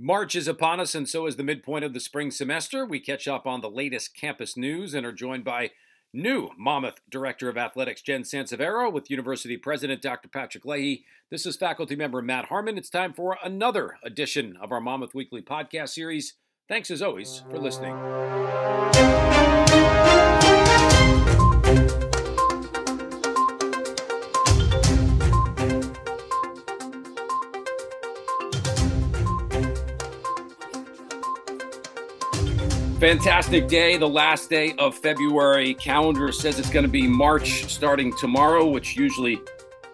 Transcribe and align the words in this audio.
March 0.00 0.34
is 0.34 0.48
upon 0.48 0.80
us, 0.80 0.94
and 0.94 1.08
so 1.08 1.26
is 1.26 1.36
the 1.36 1.44
midpoint 1.44 1.84
of 1.84 1.94
the 1.94 2.00
spring 2.00 2.30
semester. 2.30 2.84
We 2.84 2.98
catch 2.98 3.28
up 3.28 3.46
on 3.46 3.60
the 3.60 3.70
latest 3.70 4.16
campus 4.16 4.56
news 4.56 4.92
and 4.92 5.06
are 5.06 5.12
joined 5.12 5.44
by 5.44 5.70
new 6.12 6.50
Monmouth 6.58 7.00
Director 7.08 7.48
of 7.48 7.56
Athletics, 7.56 8.02
Jen 8.02 8.22
Sansevero, 8.22 8.92
with 8.92 9.08
University 9.10 9.56
President 9.56 10.02
Dr. 10.02 10.28
Patrick 10.28 10.64
Leahy. 10.64 11.04
This 11.30 11.46
is 11.46 11.56
faculty 11.56 11.94
member 11.94 12.20
Matt 12.22 12.46
Harmon. 12.46 12.76
It's 12.76 12.90
time 12.90 13.12
for 13.12 13.38
another 13.44 13.96
edition 14.02 14.56
of 14.60 14.72
our 14.72 14.80
Monmouth 14.80 15.14
Weekly 15.14 15.42
podcast 15.42 15.90
series. 15.90 16.34
Thanks 16.68 16.90
as 16.90 17.00
always 17.00 17.44
for 17.50 17.58
listening. 17.58 17.94
Fantastic 33.04 33.68
day, 33.68 33.98
the 33.98 34.08
last 34.08 34.48
day 34.48 34.72
of 34.78 34.96
February. 34.96 35.74
Calendar 35.74 36.32
says 36.32 36.58
it's 36.58 36.70
going 36.70 36.86
to 36.86 36.90
be 36.90 37.06
March 37.06 37.70
starting 37.70 38.16
tomorrow, 38.16 38.66
which 38.66 38.96
usually 38.96 39.38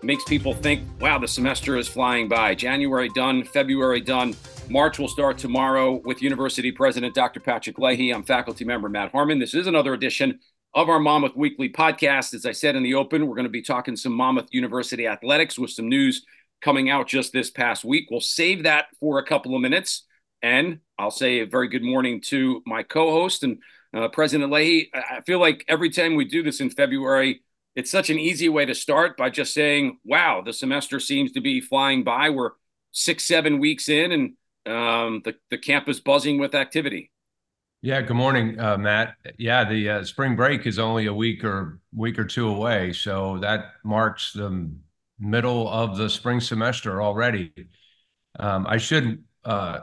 makes 0.00 0.22
people 0.22 0.54
think, 0.54 0.84
wow, 1.00 1.18
the 1.18 1.26
semester 1.26 1.76
is 1.76 1.88
flying 1.88 2.28
by. 2.28 2.54
January 2.54 3.08
done, 3.08 3.42
February 3.42 4.00
done. 4.00 4.36
March 4.68 5.00
will 5.00 5.08
start 5.08 5.38
tomorrow 5.38 6.00
with 6.04 6.22
University 6.22 6.70
President 6.70 7.12
Dr. 7.12 7.40
Patrick 7.40 7.80
Leahy. 7.80 8.14
I'm 8.14 8.22
faculty 8.22 8.64
member 8.64 8.88
Matt 8.88 9.10
Harmon. 9.10 9.40
This 9.40 9.54
is 9.54 9.66
another 9.66 9.92
edition 9.92 10.38
of 10.76 10.88
our 10.88 11.00
Monmouth 11.00 11.34
Weekly 11.34 11.68
podcast. 11.68 12.32
As 12.32 12.46
I 12.46 12.52
said 12.52 12.76
in 12.76 12.84
the 12.84 12.94
open, 12.94 13.26
we're 13.26 13.34
going 13.34 13.42
to 13.42 13.50
be 13.50 13.60
talking 13.60 13.96
some 13.96 14.12
Monmouth 14.12 14.50
University 14.52 15.08
athletics 15.08 15.58
with 15.58 15.72
some 15.72 15.88
news 15.88 16.24
coming 16.62 16.90
out 16.90 17.08
just 17.08 17.32
this 17.32 17.50
past 17.50 17.84
week. 17.84 18.06
We'll 18.08 18.20
save 18.20 18.62
that 18.62 18.86
for 19.00 19.18
a 19.18 19.26
couple 19.26 19.56
of 19.56 19.62
minutes. 19.62 20.04
And 20.42 20.80
I'll 20.98 21.10
say 21.10 21.40
a 21.40 21.46
very 21.46 21.68
good 21.68 21.82
morning 21.82 22.20
to 22.26 22.62
my 22.66 22.82
co 22.82 23.10
host 23.10 23.42
and 23.42 23.58
uh, 23.94 24.08
President 24.08 24.50
Leahy. 24.50 24.90
I 24.94 25.20
feel 25.26 25.38
like 25.38 25.64
every 25.68 25.90
time 25.90 26.14
we 26.14 26.24
do 26.24 26.42
this 26.42 26.60
in 26.60 26.70
February, 26.70 27.42
it's 27.76 27.90
such 27.90 28.10
an 28.10 28.18
easy 28.18 28.48
way 28.48 28.64
to 28.64 28.74
start 28.74 29.16
by 29.16 29.30
just 29.30 29.54
saying, 29.54 29.98
wow, 30.04 30.42
the 30.44 30.52
semester 30.52 31.00
seems 31.00 31.32
to 31.32 31.40
be 31.40 31.60
flying 31.60 32.02
by. 32.02 32.30
We're 32.30 32.50
six, 32.92 33.26
seven 33.26 33.58
weeks 33.58 33.88
in, 33.88 34.12
and 34.12 34.32
um, 34.66 35.22
the, 35.24 35.34
the 35.50 35.58
campus 35.58 36.00
buzzing 36.00 36.38
with 36.38 36.54
activity. 36.54 37.10
Yeah, 37.82 38.02
good 38.02 38.16
morning, 38.16 38.60
uh, 38.60 38.76
Matt. 38.76 39.14
Yeah, 39.38 39.64
the 39.64 39.88
uh, 39.88 40.04
spring 40.04 40.36
break 40.36 40.66
is 40.66 40.78
only 40.78 41.06
a 41.06 41.14
week 41.14 41.44
or 41.44 41.80
week 41.94 42.18
or 42.18 42.24
two 42.24 42.48
away, 42.48 42.92
so 42.92 43.38
that 43.38 43.72
marks 43.84 44.32
the 44.34 44.70
middle 45.18 45.68
of 45.68 45.96
the 45.96 46.10
spring 46.10 46.40
semester 46.40 47.00
already. 47.00 47.52
Um, 48.38 48.66
I 48.66 48.76
should 48.76 49.24
uh, 49.44 49.80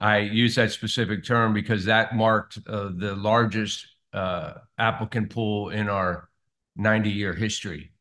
I 0.00 0.18
use 0.18 0.54
that 0.54 0.72
specific 0.72 1.24
term 1.24 1.52
because 1.52 1.84
that 1.84 2.16
marked 2.16 2.58
uh, 2.66 2.90
the 2.96 3.14
largest 3.14 3.86
uh, 4.12 4.54
applicant 4.78 5.30
pool 5.30 5.68
in 5.68 5.88
our 5.88 6.28
90 6.76 7.10
year 7.10 7.34
history. 7.34 7.92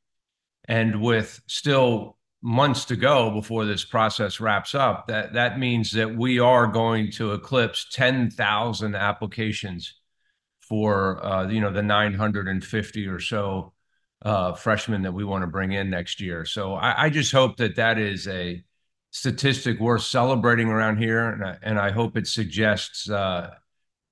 And 0.66 1.02
with 1.02 1.42
still 1.48 2.18
months 2.42 2.86
to 2.86 2.96
go 2.96 3.32
before 3.32 3.66
this 3.66 3.84
process 3.84 4.40
wraps 4.40 4.74
up, 4.74 5.08
that, 5.08 5.34
that 5.34 5.60
means 5.60 5.92
that 5.92 6.16
we 6.16 6.40
are 6.40 6.68
going 6.68 7.12
to 7.14 7.34
eclipse 7.34 7.86
10,000 7.92 8.96
applications 8.96 9.99
for 10.70 11.26
uh, 11.26 11.48
you 11.48 11.60
know 11.60 11.72
the 11.72 11.82
950 11.82 13.08
or 13.08 13.20
so 13.20 13.74
uh, 14.22 14.54
freshmen 14.54 15.02
that 15.02 15.14
we 15.14 15.26
want 15.26 15.42
to 15.42 15.48
bring 15.48 15.72
in 15.72 15.90
next 15.90 16.22
year. 16.22 16.46
So 16.46 16.76
I, 16.76 17.06
I, 17.06 17.10
just 17.10 17.32
hope 17.32 17.56
that 17.58 17.78
that 17.78 17.98
is 17.98 18.28
a 18.28 18.62
statistic 19.12 19.80
worth 19.80 20.04
celebrating 20.04 20.68
around 20.68 20.98
here, 20.98 21.30
and 21.30 21.44
I, 21.44 21.58
and 21.64 21.80
I 21.80 21.92
hope 21.92 22.18
it 22.18 22.28
suggests 22.28 23.10
uh, 23.10 23.56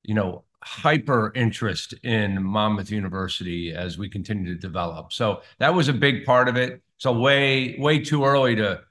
you 0.03 0.15
know 0.15 0.43
hyper 0.63 1.31
interest 1.35 1.93
in 2.03 2.43
Monmouth 2.43 2.89
University 2.89 3.73
as 3.73 3.97
we 3.97 4.09
continue 4.09 4.53
to 4.53 4.59
develop. 4.59 5.13
So 5.13 5.41
that 5.59 5.73
was 5.73 5.87
a 5.87 5.93
big 5.93 6.25
part 6.25 6.49
of 6.49 6.57
it. 6.57 6.81
So 6.97 7.11
way 7.11 7.77
way 7.77 7.99
too 7.99 8.25
early 8.25 8.55
to 8.55 8.81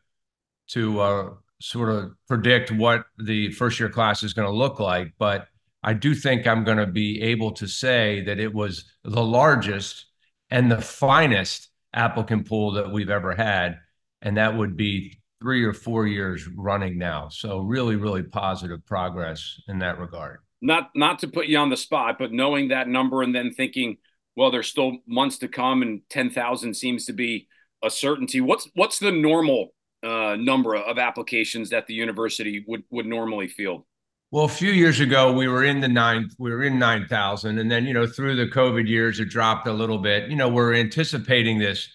to 0.68 1.00
uh, 1.00 1.30
sort 1.60 1.88
of 1.88 2.12
predict 2.28 2.70
what 2.70 3.06
the 3.18 3.50
first 3.52 3.80
year 3.80 3.88
class 3.88 4.22
is 4.22 4.34
going 4.34 4.48
to 4.48 4.54
look 4.54 4.78
like, 4.78 5.12
but 5.18 5.48
I 5.86 5.94
do 5.94 6.14
think 6.16 6.46
I'm 6.46 6.64
going 6.64 6.78
to 6.78 6.86
be 6.86 7.22
able 7.22 7.52
to 7.52 7.68
say 7.68 8.22
that 8.22 8.40
it 8.40 8.52
was 8.52 8.84
the 9.04 9.22
largest 9.22 10.06
and 10.50 10.70
the 10.70 10.80
finest 10.80 11.68
applicant 11.94 12.48
pool 12.48 12.72
that 12.72 12.90
we've 12.90 13.08
ever 13.08 13.36
had. 13.36 13.78
And 14.20 14.36
that 14.36 14.56
would 14.56 14.76
be 14.76 15.20
three 15.40 15.64
or 15.64 15.72
four 15.72 16.06
years 16.08 16.48
running 16.56 16.98
now. 16.98 17.28
So 17.28 17.60
really, 17.60 17.94
really 17.94 18.24
positive 18.24 18.84
progress 18.84 19.60
in 19.68 19.78
that 19.78 20.00
regard. 20.00 20.40
Not 20.60 20.90
not 20.96 21.20
to 21.20 21.28
put 21.28 21.46
you 21.46 21.58
on 21.58 21.70
the 21.70 21.76
spot, 21.76 22.16
but 22.18 22.32
knowing 22.32 22.68
that 22.68 22.88
number 22.88 23.22
and 23.22 23.32
then 23.32 23.52
thinking, 23.52 23.98
well, 24.34 24.50
there's 24.50 24.66
still 24.66 24.98
months 25.06 25.38
to 25.38 25.48
come, 25.48 25.82
and 25.82 26.00
ten 26.08 26.30
thousand 26.30 26.74
seems 26.74 27.04
to 27.06 27.12
be 27.12 27.46
a 27.84 27.90
certainty. 27.90 28.40
What's 28.40 28.68
what's 28.74 28.98
the 28.98 29.12
normal 29.12 29.74
uh, 30.02 30.36
number 30.36 30.74
of 30.74 30.98
applications 30.98 31.70
that 31.70 31.86
the 31.86 31.94
university 31.94 32.64
would 32.66 32.82
would 32.90 33.06
normally 33.06 33.46
field? 33.46 33.84
Well, 34.32 34.44
a 34.44 34.48
few 34.48 34.72
years 34.72 34.98
ago, 35.00 35.32
we 35.32 35.46
were 35.46 35.64
in 35.64 35.80
the 35.80 35.88
ninth, 35.88 36.34
we 36.38 36.50
were 36.50 36.64
in 36.64 36.78
9,000. 36.78 37.58
And 37.58 37.70
then, 37.70 37.86
you 37.86 37.94
know, 37.94 38.06
through 38.06 38.36
the 38.36 38.46
COVID 38.46 38.88
years, 38.88 39.20
it 39.20 39.26
dropped 39.28 39.66
a 39.68 39.72
little 39.72 39.98
bit. 39.98 40.28
You 40.28 40.36
know, 40.36 40.48
we're 40.48 40.74
anticipating 40.74 41.58
this 41.58 41.88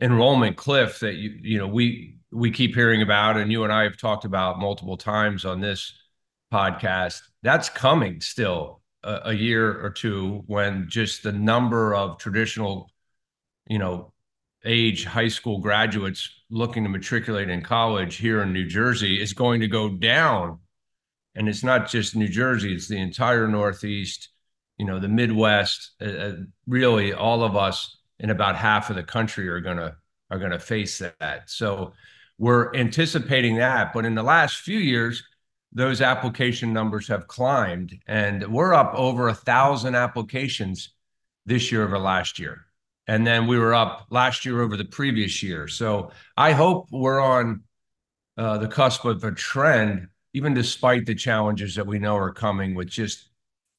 enrollment 0.00 0.56
cliff 0.56 1.00
that, 1.00 1.16
you, 1.16 1.38
you 1.42 1.58
know, 1.58 1.66
we, 1.68 2.16
we 2.32 2.50
keep 2.50 2.74
hearing 2.74 3.02
about, 3.02 3.36
and 3.36 3.52
you 3.52 3.64
and 3.64 3.72
I 3.72 3.82
have 3.82 3.98
talked 3.98 4.24
about 4.24 4.58
multiple 4.58 4.96
times 4.96 5.44
on 5.44 5.60
this 5.60 5.94
podcast. 6.52 7.20
That's 7.42 7.68
coming 7.68 8.20
still 8.20 8.80
a, 9.02 9.20
a 9.26 9.32
year 9.34 9.84
or 9.84 9.90
two 9.90 10.42
when 10.46 10.86
just 10.88 11.22
the 11.22 11.32
number 11.32 11.94
of 11.94 12.18
traditional, 12.18 12.90
you 13.68 13.78
know, 13.78 14.12
age 14.64 15.04
high 15.04 15.28
school 15.28 15.58
graduates 15.58 16.30
looking 16.50 16.84
to 16.84 16.88
matriculate 16.88 17.50
in 17.50 17.60
college 17.60 18.16
here 18.16 18.42
in 18.42 18.54
New 18.54 18.66
Jersey 18.66 19.20
is 19.20 19.34
going 19.34 19.60
to 19.60 19.68
go 19.68 19.90
down 19.90 20.60
and 21.34 21.48
it's 21.48 21.64
not 21.64 21.88
just 21.88 22.16
New 22.16 22.28
Jersey; 22.28 22.74
it's 22.74 22.88
the 22.88 23.00
entire 23.00 23.48
Northeast, 23.48 24.30
you 24.78 24.86
know, 24.86 24.98
the 24.98 25.08
Midwest. 25.08 25.92
Uh, 26.00 26.04
uh 26.04 26.32
really, 26.66 27.12
all 27.12 27.42
of 27.42 27.56
us 27.56 27.98
in 28.18 28.30
about 28.30 28.56
half 28.56 28.90
of 28.90 28.96
the 28.96 29.02
country 29.02 29.48
are 29.48 29.60
gonna 29.60 29.96
are 30.30 30.38
gonna 30.38 30.58
face 30.58 30.98
that. 30.98 31.50
So 31.50 31.92
we're 32.38 32.74
anticipating 32.74 33.56
that. 33.56 33.92
But 33.92 34.04
in 34.04 34.14
the 34.14 34.22
last 34.22 34.58
few 34.58 34.78
years, 34.78 35.22
those 35.72 36.00
application 36.00 36.72
numbers 36.72 37.08
have 37.08 37.26
climbed, 37.26 37.98
and 38.06 38.46
we're 38.52 38.74
up 38.74 38.94
over 38.94 39.28
a 39.28 39.34
thousand 39.34 39.94
applications 39.94 40.90
this 41.46 41.70
year 41.72 41.84
over 41.84 41.98
last 41.98 42.38
year. 42.38 42.66
And 43.06 43.26
then 43.26 43.46
we 43.46 43.58
were 43.58 43.74
up 43.74 44.06
last 44.10 44.44
year 44.44 44.62
over 44.62 44.76
the 44.76 44.84
previous 44.84 45.42
year. 45.42 45.68
So 45.68 46.10
I 46.36 46.52
hope 46.52 46.88
we're 46.90 47.20
on 47.20 47.62
uh, 48.38 48.58
the 48.58 48.68
cusp 48.68 49.04
of 49.04 49.22
a 49.24 49.32
trend 49.32 50.08
even 50.34 50.52
despite 50.52 51.06
the 51.06 51.14
challenges 51.14 51.74
that 51.76 51.86
we 51.86 51.98
know 51.98 52.16
are 52.16 52.32
coming 52.32 52.74
with 52.74 52.88
just 52.88 53.30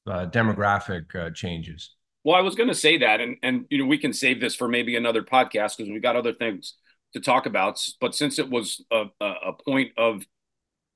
uh, 0.07 0.25
demographic 0.27 1.13
uh, 1.15 1.29
changes. 1.31 1.91
Well, 2.23 2.35
I 2.35 2.41
was 2.41 2.55
going 2.55 2.69
to 2.69 2.75
say 2.75 2.97
that, 2.97 3.21
and 3.21 3.37
and 3.43 3.65
you 3.69 3.77
know 3.77 3.85
we 3.85 3.99
can 3.99 4.13
save 4.13 4.41
this 4.41 4.55
for 4.55 4.67
maybe 4.67 4.95
another 4.95 5.21
podcast 5.21 5.77
because 5.77 5.91
we 5.91 5.99
got 5.99 6.15
other 6.15 6.33
things 6.33 6.73
to 7.13 7.19
talk 7.19 7.45
about. 7.45 7.79
But 8.01 8.15
since 8.15 8.39
it 8.39 8.49
was 8.49 8.83
a, 8.91 9.05
a 9.21 9.53
point 9.63 9.91
of 9.97 10.23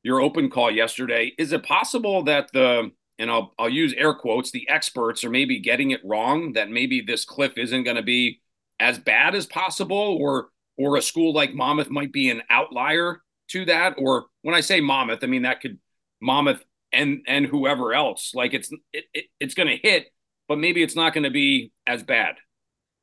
your 0.01 0.21
open 0.21 0.49
call 0.49 0.71
yesterday, 0.71 1.33
is 1.37 1.51
it 1.51 1.63
possible 1.63 2.23
that 2.23 2.49
the 2.53 2.91
and 3.19 3.29
I'll 3.29 3.53
I'll 3.59 3.69
use 3.69 3.93
air 3.95 4.13
quotes 4.13 4.49
the 4.49 4.67
experts 4.69 5.23
are 5.23 5.29
maybe 5.29 5.59
getting 5.59 5.91
it 5.91 6.01
wrong 6.03 6.53
that 6.53 6.71
maybe 6.71 7.01
this 7.01 7.25
cliff 7.25 7.57
isn't 7.57 7.83
going 7.83 7.97
to 7.97 8.01
be 8.01 8.41
as 8.79 8.97
bad 8.97 9.35
as 9.35 9.45
possible, 9.45 10.17
or 10.19 10.49
or 10.77 10.95
a 10.95 11.01
school 11.01 11.33
like 11.33 11.53
Monmouth 11.53 11.89
might 11.89 12.13
be 12.13 12.29
an 12.29 12.41
outlier 12.49 13.21
to 13.49 13.65
that, 13.65 13.95
or 13.97 14.25
when 14.41 14.55
I 14.55 14.61
say 14.61 14.81
Monmouth, 14.81 15.23
I 15.23 15.27
mean 15.27 15.43
that 15.43 15.61
could 15.61 15.79
Monmouth 16.21 16.63
and 16.91 17.21
and 17.27 17.45
whoever 17.45 17.93
else. 17.93 18.33
Like 18.33 18.53
it's 18.53 18.71
it, 18.93 19.05
it 19.13 19.25
it's 19.39 19.53
going 19.53 19.67
to 19.67 19.77
hit, 19.77 20.07
but 20.47 20.57
maybe 20.57 20.83
it's 20.83 20.95
not 20.95 21.13
going 21.13 21.23
to 21.23 21.29
be 21.29 21.71
as 21.87 22.03
bad. 22.03 22.35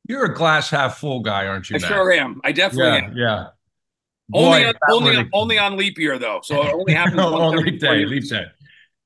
You're 0.09 0.25
a 0.25 0.35
glass 0.35 0.71
half 0.71 0.99
full 0.99 1.21
guy, 1.21 1.47
aren't 1.47 1.69
you? 1.69 1.77
I 1.77 1.79
Matt? 1.81 1.89
sure 1.89 2.13
am. 2.13 2.41
I 2.45 2.53
definitely 2.53 2.87
yeah, 2.87 3.07
am. 3.07 3.17
Yeah. 3.17 3.47
only 4.35 4.67
on, 4.67 4.75
only 4.91 5.11
really... 5.11 5.31
only 5.33 5.59
on 5.59 5.77
leap 5.77 5.99
year 5.99 6.19
though, 6.19 6.41
so 6.43 6.63
it 6.63 6.73
only 6.73 6.93
happens 6.95 7.21
on 7.21 7.57
leap 7.57 7.81
day. 7.81 8.05
Leap 8.05 8.29
day. 8.29 8.45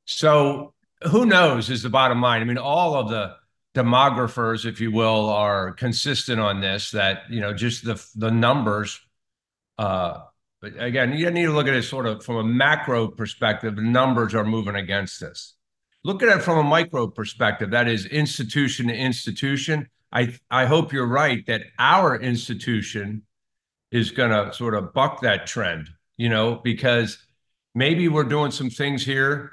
So 0.04 0.74
who 1.10 1.24
knows 1.24 1.70
is 1.70 1.82
the 1.82 1.88
bottom 1.88 2.20
line. 2.20 2.42
I 2.42 2.44
mean, 2.44 2.58
all 2.58 2.94
of 2.94 3.08
the 3.08 3.36
demographers, 3.74 4.66
if 4.66 4.80
you 4.80 4.90
will, 4.90 5.28
are 5.30 5.72
consistent 5.72 6.40
on 6.40 6.60
this. 6.60 6.90
That 6.90 7.22
you 7.30 7.40
know, 7.40 7.54
just 7.54 7.84
the 7.84 8.04
the 8.16 8.30
numbers. 8.30 9.00
Uh, 9.78 10.20
but 10.60 10.72
again, 10.78 11.12
you 11.12 11.30
need 11.30 11.46
to 11.46 11.52
look 11.52 11.68
at 11.68 11.74
it 11.74 11.84
sort 11.84 12.06
of 12.06 12.24
from 12.24 12.36
a 12.36 12.44
macro 12.44 13.08
perspective. 13.08 13.76
The 13.76 13.82
numbers 13.82 14.34
are 14.34 14.44
moving 14.44 14.74
against 14.74 15.20
this. 15.20 15.54
Look 16.04 16.22
at 16.22 16.36
it 16.36 16.42
from 16.42 16.58
a 16.58 16.62
micro 16.62 17.06
perspective. 17.06 17.70
That 17.70 17.88
is 17.88 18.06
institution 18.06 18.88
to 18.88 18.94
institution. 18.94 19.88
I 20.12 20.36
I 20.50 20.66
hope 20.66 20.92
you're 20.92 21.06
right 21.06 21.44
that 21.46 21.62
our 21.78 22.18
institution 22.20 23.22
is 23.90 24.10
going 24.10 24.30
to 24.30 24.52
sort 24.52 24.74
of 24.74 24.92
buck 24.92 25.22
that 25.22 25.46
trend. 25.46 25.88
You 26.16 26.28
know, 26.28 26.56
because 26.56 27.18
maybe 27.74 28.08
we're 28.08 28.24
doing 28.24 28.50
some 28.50 28.70
things 28.70 29.04
here. 29.04 29.52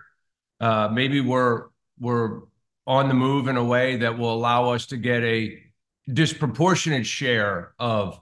Uh, 0.59 0.89
maybe 0.92 1.21
we're 1.21 1.68
we're 2.00 2.42
on 2.86 3.07
the 3.07 3.13
move 3.13 3.48
in 3.48 3.57
a 3.57 3.63
way 3.63 3.98
that 3.98 4.18
will 4.18 4.33
allow 4.33 4.71
us 4.71 4.88
to 4.88 4.98
get 4.98 5.24
a 5.24 5.62
disproportionate 6.12 7.06
share 7.06 7.74
of 7.80 8.19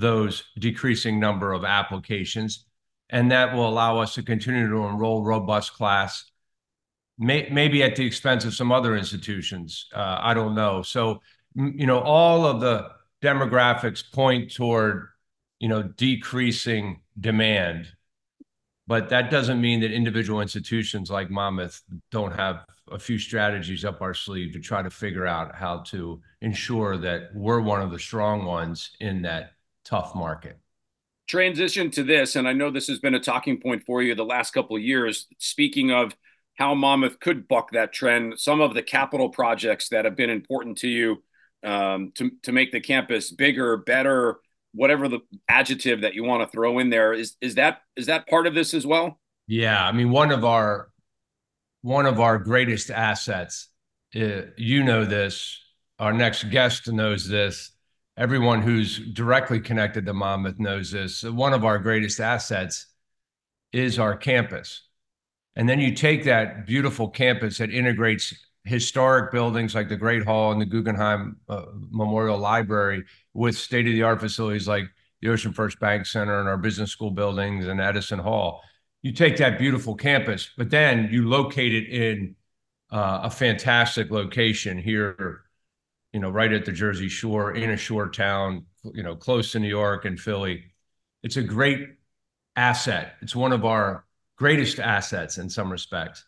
those 0.00 0.44
decreasing 0.58 1.18
number 1.20 1.52
of 1.52 1.64
applications. 1.64 2.66
And 3.10 3.30
that 3.30 3.54
will 3.54 3.68
allow 3.68 3.98
us 3.98 4.14
to 4.14 4.22
continue 4.22 4.68
to 4.68 4.86
enroll 4.86 5.22
robust 5.22 5.72
class, 5.74 6.30
may, 7.18 7.48
maybe 7.50 7.82
at 7.82 7.96
the 7.96 8.04
expense 8.04 8.44
of 8.44 8.54
some 8.54 8.72
other 8.72 8.96
institutions. 8.96 9.86
Uh, 9.94 10.18
I 10.20 10.34
don't 10.34 10.54
know. 10.54 10.82
So, 10.82 11.20
you 11.54 11.86
know, 11.86 12.00
all 12.00 12.44
of 12.44 12.60
the 12.60 12.90
demographics 13.22 14.02
point 14.12 14.52
toward, 14.52 15.08
you 15.60 15.68
know, 15.68 15.82
decreasing 15.82 17.00
demand. 17.18 17.88
But 18.88 19.08
that 19.08 19.30
doesn't 19.30 19.60
mean 19.60 19.80
that 19.80 19.92
individual 19.92 20.40
institutions 20.40 21.10
like 21.10 21.30
Monmouth 21.30 21.82
don't 22.10 22.32
have 22.32 22.64
a 22.90 22.98
few 22.98 23.18
strategies 23.18 23.84
up 23.84 24.00
our 24.00 24.14
sleeve 24.14 24.52
to 24.52 24.60
try 24.60 24.82
to 24.82 24.90
figure 24.90 25.26
out 25.26 25.54
how 25.56 25.78
to 25.78 26.20
ensure 26.40 26.96
that 26.98 27.30
we're 27.34 27.60
one 27.60 27.82
of 27.82 27.90
the 27.90 27.98
strong 27.98 28.44
ones 28.44 28.90
in 29.00 29.22
that 29.22 29.52
tough 29.86 30.14
market. 30.14 30.58
Transition 31.28 31.90
to 31.92 32.02
this, 32.02 32.36
and 32.36 32.46
I 32.46 32.52
know 32.52 32.70
this 32.70 32.86
has 32.88 32.98
been 32.98 33.14
a 33.14 33.20
talking 33.20 33.60
point 33.60 33.82
for 33.84 34.02
you 34.02 34.14
the 34.14 34.24
last 34.24 34.52
couple 34.52 34.76
of 34.76 34.82
years. 34.82 35.26
Speaking 35.38 35.90
of 35.90 36.14
how 36.54 36.74
Monmouth 36.74 37.20
could 37.20 37.48
buck 37.48 37.70
that 37.72 37.92
trend, 37.92 38.38
some 38.38 38.60
of 38.60 38.74
the 38.74 38.82
capital 38.82 39.28
projects 39.28 39.88
that 39.88 40.04
have 40.04 40.16
been 40.16 40.30
important 40.30 40.78
to 40.78 40.88
you 40.88 41.22
um, 41.64 42.12
to 42.14 42.30
to 42.42 42.52
make 42.52 42.72
the 42.72 42.80
campus 42.80 43.32
bigger, 43.32 43.76
better, 43.76 44.38
whatever 44.72 45.08
the 45.08 45.20
adjective 45.48 46.02
that 46.02 46.14
you 46.14 46.22
want 46.22 46.42
to 46.42 46.54
throw 46.54 46.78
in 46.78 46.90
there 46.90 47.12
is 47.12 47.36
is 47.40 47.56
that 47.56 47.80
is 47.96 48.06
that 48.06 48.28
part 48.28 48.46
of 48.46 48.54
this 48.54 48.74
as 48.74 48.86
well? 48.86 49.18
Yeah, 49.46 49.84
I 49.84 49.92
mean 49.92 50.10
one 50.10 50.30
of 50.30 50.44
our 50.44 50.90
one 51.82 52.06
of 52.06 52.20
our 52.20 52.38
greatest 52.38 52.90
assets. 52.90 53.68
Uh, 54.14 54.42
you 54.56 54.82
know 54.84 55.04
this. 55.04 55.60
Our 55.98 56.12
next 56.12 56.50
guest 56.50 56.90
knows 56.90 57.28
this. 57.28 57.70
Everyone 58.16 58.62
who's 58.62 58.98
directly 58.98 59.60
connected 59.60 60.06
to 60.06 60.14
Monmouth 60.14 60.58
knows 60.58 60.90
this. 60.90 61.22
One 61.22 61.52
of 61.52 61.64
our 61.64 61.78
greatest 61.78 62.20
assets 62.20 62.86
is 63.72 63.98
our 63.98 64.16
campus. 64.16 64.82
And 65.54 65.68
then 65.68 65.80
you 65.80 65.94
take 65.94 66.24
that 66.24 66.66
beautiful 66.66 67.08
campus 67.08 67.58
that 67.58 67.70
integrates 67.70 68.34
historic 68.64 69.32
buildings 69.32 69.74
like 69.74 69.88
the 69.88 69.96
Great 69.96 70.24
Hall 70.24 70.52
and 70.52 70.60
the 70.60 70.66
Guggenheim 70.66 71.36
uh, 71.48 71.66
Memorial 71.90 72.38
Library 72.38 73.04
with 73.34 73.56
state 73.56 73.86
of 73.86 73.92
the 73.92 74.02
art 74.02 74.20
facilities 74.20 74.66
like 74.66 74.84
the 75.20 75.28
Ocean 75.28 75.52
First 75.52 75.78
Bank 75.78 76.06
Center 76.06 76.40
and 76.40 76.48
our 76.48 76.58
business 76.58 76.90
school 76.90 77.10
buildings 77.10 77.66
and 77.66 77.80
Edison 77.80 78.18
Hall 78.18 78.62
you 79.06 79.12
take 79.12 79.36
that 79.36 79.56
beautiful 79.56 79.94
campus, 79.94 80.50
but 80.58 80.68
then 80.68 81.08
you 81.12 81.28
locate 81.28 81.72
it 81.72 81.88
in 81.88 82.34
uh, 82.90 83.20
a 83.22 83.30
fantastic 83.30 84.10
location 84.10 84.78
here, 84.78 85.42
you 86.16 86.22
know, 86.22 86.30
right 86.30 86.50
at 86.50 86.64
the 86.64 86.72
Jersey 86.72 87.10
Shore 87.10 87.52
in 87.52 87.68
a 87.68 87.76
shore 87.76 88.08
town, 88.08 88.64
you 88.94 89.02
know, 89.02 89.14
close 89.14 89.52
to 89.52 89.58
New 89.58 89.68
York 89.68 90.06
and 90.06 90.18
Philly. 90.18 90.64
It's 91.22 91.36
a 91.36 91.42
great 91.42 91.90
asset. 92.56 93.16
It's 93.20 93.36
one 93.36 93.52
of 93.52 93.66
our 93.66 94.06
greatest 94.38 94.78
assets 94.78 95.36
in 95.36 95.50
some 95.50 95.70
respects. 95.70 96.24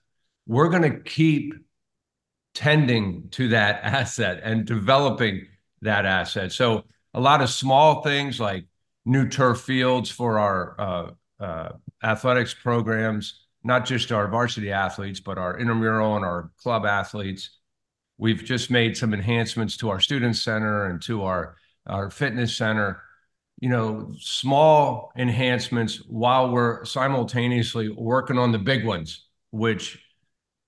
We're 0.46 0.69
going 0.69 0.82
to 0.82 1.00
keep 1.00 1.55
tending 2.52 3.31
to 3.31 3.49
that 3.49 3.81
asset 3.82 4.43
and 4.44 4.67
developing 4.67 5.46
that 5.81 6.05
asset. 6.05 6.52
So 6.52 6.85
a 7.14 7.20
lot 7.20 7.40
of 7.40 7.49
small 7.49 8.02
things 8.02 8.38
like 8.38 8.67
new 9.06 9.26
turf 9.26 9.62
fields 9.62 10.11
for 10.11 10.38
our 10.38 10.79
uh, 10.79 11.43
uh, 11.43 11.69
athletics 12.05 12.52
programs, 12.52 13.46
not 13.64 13.87
just 13.87 14.12
our 14.12 14.29
varsity 14.29 14.70
athletes, 14.70 15.20
but 15.20 15.38
our 15.38 15.58
intramural 15.58 16.14
and 16.17 16.26
our 16.26 16.50
club 16.58 16.85
athletes. 16.85 17.58
We've 18.19 18.44
just 18.44 18.70
made 18.70 18.97
some 18.97 19.15
enhancements 19.15 19.76
to 19.79 19.91
our 19.91 20.00
student 20.00 20.37
center 20.37 20.87
and 20.87 21.00
to 21.03 21.23
our 21.25 21.56
our 21.87 22.11
fitness 22.11 22.56
center. 22.56 23.03
You 23.61 23.70
know, 23.70 24.12
small 24.20 25.12
enhancements 25.17 26.03
while 26.06 26.50
we're 26.50 26.85
simultaneously 26.85 27.88
working 27.88 28.38
on 28.38 28.53
the 28.53 28.59
big 28.59 28.85
ones, 28.85 29.26
which 29.50 29.99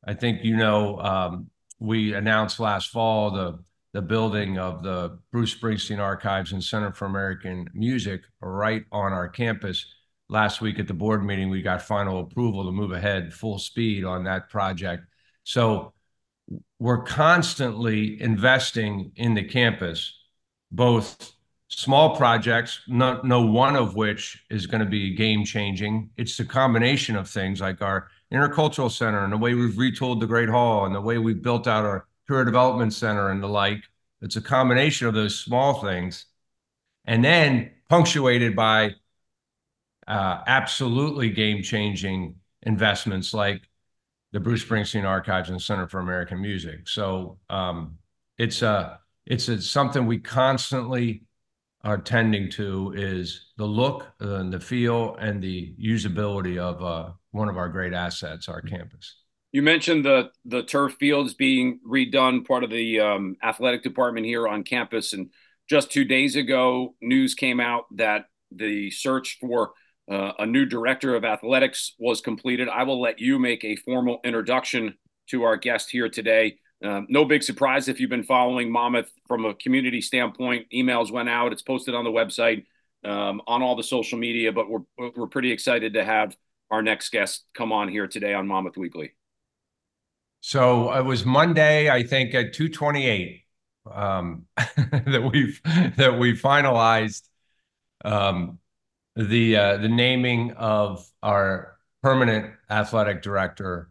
I 0.04 0.14
think 0.14 0.44
you 0.44 0.56
know 0.56 0.98
um, 0.98 1.50
we 1.78 2.14
announced 2.14 2.60
last 2.60 2.90
fall 2.90 3.30
the 3.30 3.58
the 3.92 4.02
building 4.02 4.58
of 4.58 4.82
the 4.82 5.18
Bruce 5.32 5.54
Springsteen 5.54 5.98
Archives 5.98 6.52
and 6.52 6.62
Center 6.62 6.92
for 6.92 7.06
American 7.06 7.68
Music 7.74 8.22
right 8.40 8.84
on 8.92 9.12
our 9.12 9.28
campus 9.28 9.84
last 10.30 10.60
week 10.60 10.78
at 10.78 10.86
the 10.86 10.94
board 10.94 11.24
meeting, 11.24 11.50
we 11.50 11.60
got 11.60 11.82
final 11.82 12.20
approval 12.20 12.64
to 12.64 12.72
move 12.72 12.92
ahead 12.92 13.34
full 13.34 13.58
speed 13.58 14.04
on 14.04 14.24
that 14.24 14.48
project. 14.48 15.04
So 15.42 15.92
we're 16.78 17.02
constantly 17.02 18.20
investing 18.20 19.12
in 19.16 19.34
the 19.34 19.44
campus, 19.44 20.18
both 20.70 21.32
small 21.68 22.16
projects, 22.16 22.80
no, 22.88 23.46
one 23.46 23.76
of 23.76 23.94
which 23.94 24.44
is 24.50 24.66
going 24.66 24.80
to 24.80 24.88
be 24.88 25.14
game 25.14 25.44
changing. 25.44 26.10
It's 26.16 26.36
the 26.36 26.44
combination 26.44 27.16
of 27.16 27.28
things 27.28 27.60
like 27.60 27.80
our 27.80 28.08
intercultural 28.32 28.90
center 28.90 29.24
and 29.24 29.32
the 29.32 29.36
way 29.36 29.54
we've 29.54 29.74
retooled 29.74 30.20
the 30.20 30.26
Great 30.26 30.48
Hall 30.48 30.84
and 30.84 30.94
the 30.94 31.00
way 31.00 31.18
we've 31.18 31.42
built 31.42 31.66
out 31.66 31.84
our 31.84 32.06
career 32.28 32.44
development 32.44 32.92
center 32.92 33.30
and 33.30 33.42
the 33.42 33.48
like. 33.48 33.82
It's 34.22 34.36
a 34.36 34.40
combination 34.40 35.06
of 35.06 35.14
those 35.14 35.38
small 35.38 35.80
things. 35.80 36.26
And 37.04 37.24
then 37.24 37.70
punctuated 37.88 38.54
by 38.54 38.94
uh, 40.06 40.42
absolutely 40.46 41.30
game 41.30 41.62
changing 41.62 42.36
investments 42.62 43.32
like 43.32 43.62
the 44.32 44.40
Bruce 44.40 44.64
Springsteen 44.64 45.04
Archives 45.04 45.50
and 45.50 45.60
Center 45.60 45.88
for 45.88 46.00
American 46.00 46.40
Music. 46.40 46.88
So 46.88 47.38
um, 47.48 47.98
it's 48.38 48.62
a 48.62 49.00
it's 49.26 49.48
a, 49.48 49.60
something 49.60 50.06
we 50.06 50.18
constantly 50.18 51.24
are 51.82 51.98
tending 51.98 52.50
to 52.50 52.92
is 52.94 53.46
the 53.56 53.64
look 53.64 54.06
and 54.20 54.52
the 54.52 54.60
feel 54.60 55.16
and 55.16 55.42
the 55.42 55.74
usability 55.82 56.58
of 56.58 56.82
uh, 56.82 57.10
one 57.30 57.48
of 57.48 57.56
our 57.56 57.68
great 57.68 57.94
assets, 57.94 58.48
our 58.48 58.60
campus. 58.60 59.16
You 59.52 59.62
mentioned 59.62 60.04
the 60.04 60.30
the 60.44 60.62
turf 60.62 60.94
fields 61.00 61.34
being 61.34 61.80
redone, 61.86 62.46
part 62.46 62.64
of 62.64 62.70
the 62.70 63.00
um, 63.00 63.36
athletic 63.42 63.82
department 63.82 64.26
here 64.26 64.46
on 64.46 64.62
campus, 64.62 65.12
and 65.12 65.30
just 65.68 65.90
two 65.90 66.04
days 66.04 66.36
ago, 66.36 66.94
news 67.00 67.34
came 67.34 67.60
out 67.60 67.84
that 67.96 68.26
the 68.52 68.90
search 68.90 69.38
for 69.40 69.72
uh, 70.10 70.32
a 70.40 70.46
new 70.46 70.66
director 70.66 71.14
of 71.14 71.24
athletics 71.24 71.94
was 71.98 72.20
completed. 72.20 72.68
I 72.68 72.82
will 72.82 73.00
let 73.00 73.20
you 73.20 73.38
make 73.38 73.64
a 73.64 73.76
formal 73.76 74.18
introduction 74.24 74.94
to 75.28 75.44
our 75.44 75.56
guest 75.56 75.90
here 75.90 76.08
today. 76.08 76.56
Um, 76.84 77.06
no 77.08 77.24
big 77.24 77.42
surprise 77.42 77.88
if 77.88 78.00
you've 78.00 78.10
been 78.10 78.24
following 78.24 78.72
Monmouth 78.72 79.10
from 79.28 79.44
a 79.44 79.54
community 79.54 80.00
standpoint. 80.00 80.66
Emails 80.74 81.12
went 81.12 81.28
out. 81.28 81.52
It's 81.52 81.62
posted 81.62 81.94
on 81.94 82.04
the 82.04 82.10
website, 82.10 82.64
um, 83.04 83.40
on 83.46 83.62
all 83.62 83.76
the 83.76 83.84
social 83.84 84.18
media. 84.18 84.50
But 84.50 84.68
we're 84.68 85.10
we're 85.14 85.28
pretty 85.28 85.52
excited 85.52 85.94
to 85.94 86.04
have 86.04 86.34
our 86.70 86.82
next 86.82 87.10
guest 87.10 87.44
come 87.54 87.70
on 87.70 87.88
here 87.88 88.08
today 88.08 88.34
on 88.34 88.46
Monmouth 88.46 88.76
Weekly. 88.76 89.12
So 90.40 90.92
it 90.92 91.04
was 91.04 91.24
Monday, 91.24 91.90
I 91.90 92.02
think, 92.02 92.34
at 92.34 92.54
228 92.54 93.44
um, 93.92 94.46
that 94.56 95.30
we've 95.32 95.60
that 95.96 96.18
we 96.18 96.32
finalized 96.32 97.22
um, 98.04 98.58
the 99.16 99.56
uh, 99.56 99.76
the 99.78 99.88
naming 99.88 100.52
of 100.52 101.08
our 101.22 101.76
permanent 102.02 102.52
athletic 102.68 103.22
director, 103.22 103.90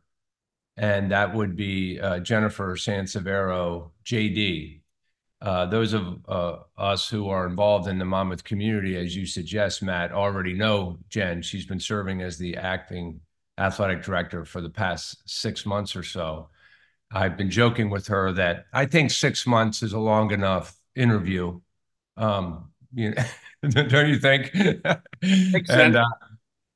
and 0.77 1.11
that 1.11 1.33
would 1.33 1.55
be 1.55 1.99
uh, 1.99 2.19
Jennifer 2.19 2.75
Sansevero, 2.75 3.91
JD. 4.05 4.81
Uh, 5.41 5.65
those 5.67 5.93
of 5.93 6.19
uh, 6.27 6.57
us 6.77 7.07
who 7.07 7.29
are 7.29 7.47
involved 7.47 7.87
in 7.87 7.97
the 7.97 8.05
Monmouth 8.05 8.43
community, 8.43 8.97
as 8.97 9.15
you 9.15 9.25
suggest, 9.25 9.81
Matt, 9.81 10.11
already 10.11 10.53
know 10.53 10.97
Jen. 11.09 11.41
She's 11.41 11.65
been 11.65 11.79
serving 11.79 12.21
as 12.21 12.37
the 12.37 12.57
acting 12.57 13.21
athletic 13.57 14.03
director 14.03 14.43
for 14.43 14.61
the 14.61 14.69
past 14.69 15.21
six 15.25 15.65
months 15.65 15.95
or 15.95 16.03
so. 16.03 16.49
I've 17.11 17.37
been 17.37 17.49
joking 17.49 17.89
with 17.89 18.07
her 18.07 18.31
that 18.33 18.65
I 18.73 18.85
think 18.85 19.11
six 19.11 19.47
months 19.47 19.81
is 19.81 19.93
a 19.93 19.99
long 19.99 20.31
enough 20.31 20.75
interview. 20.95 21.59
Um, 22.17 22.71
you 22.93 23.11
know, 23.11 23.23
don't 23.83 24.09
you 24.09 24.19
think? 24.19 24.51
and 25.69 25.95
uh, 25.95 26.05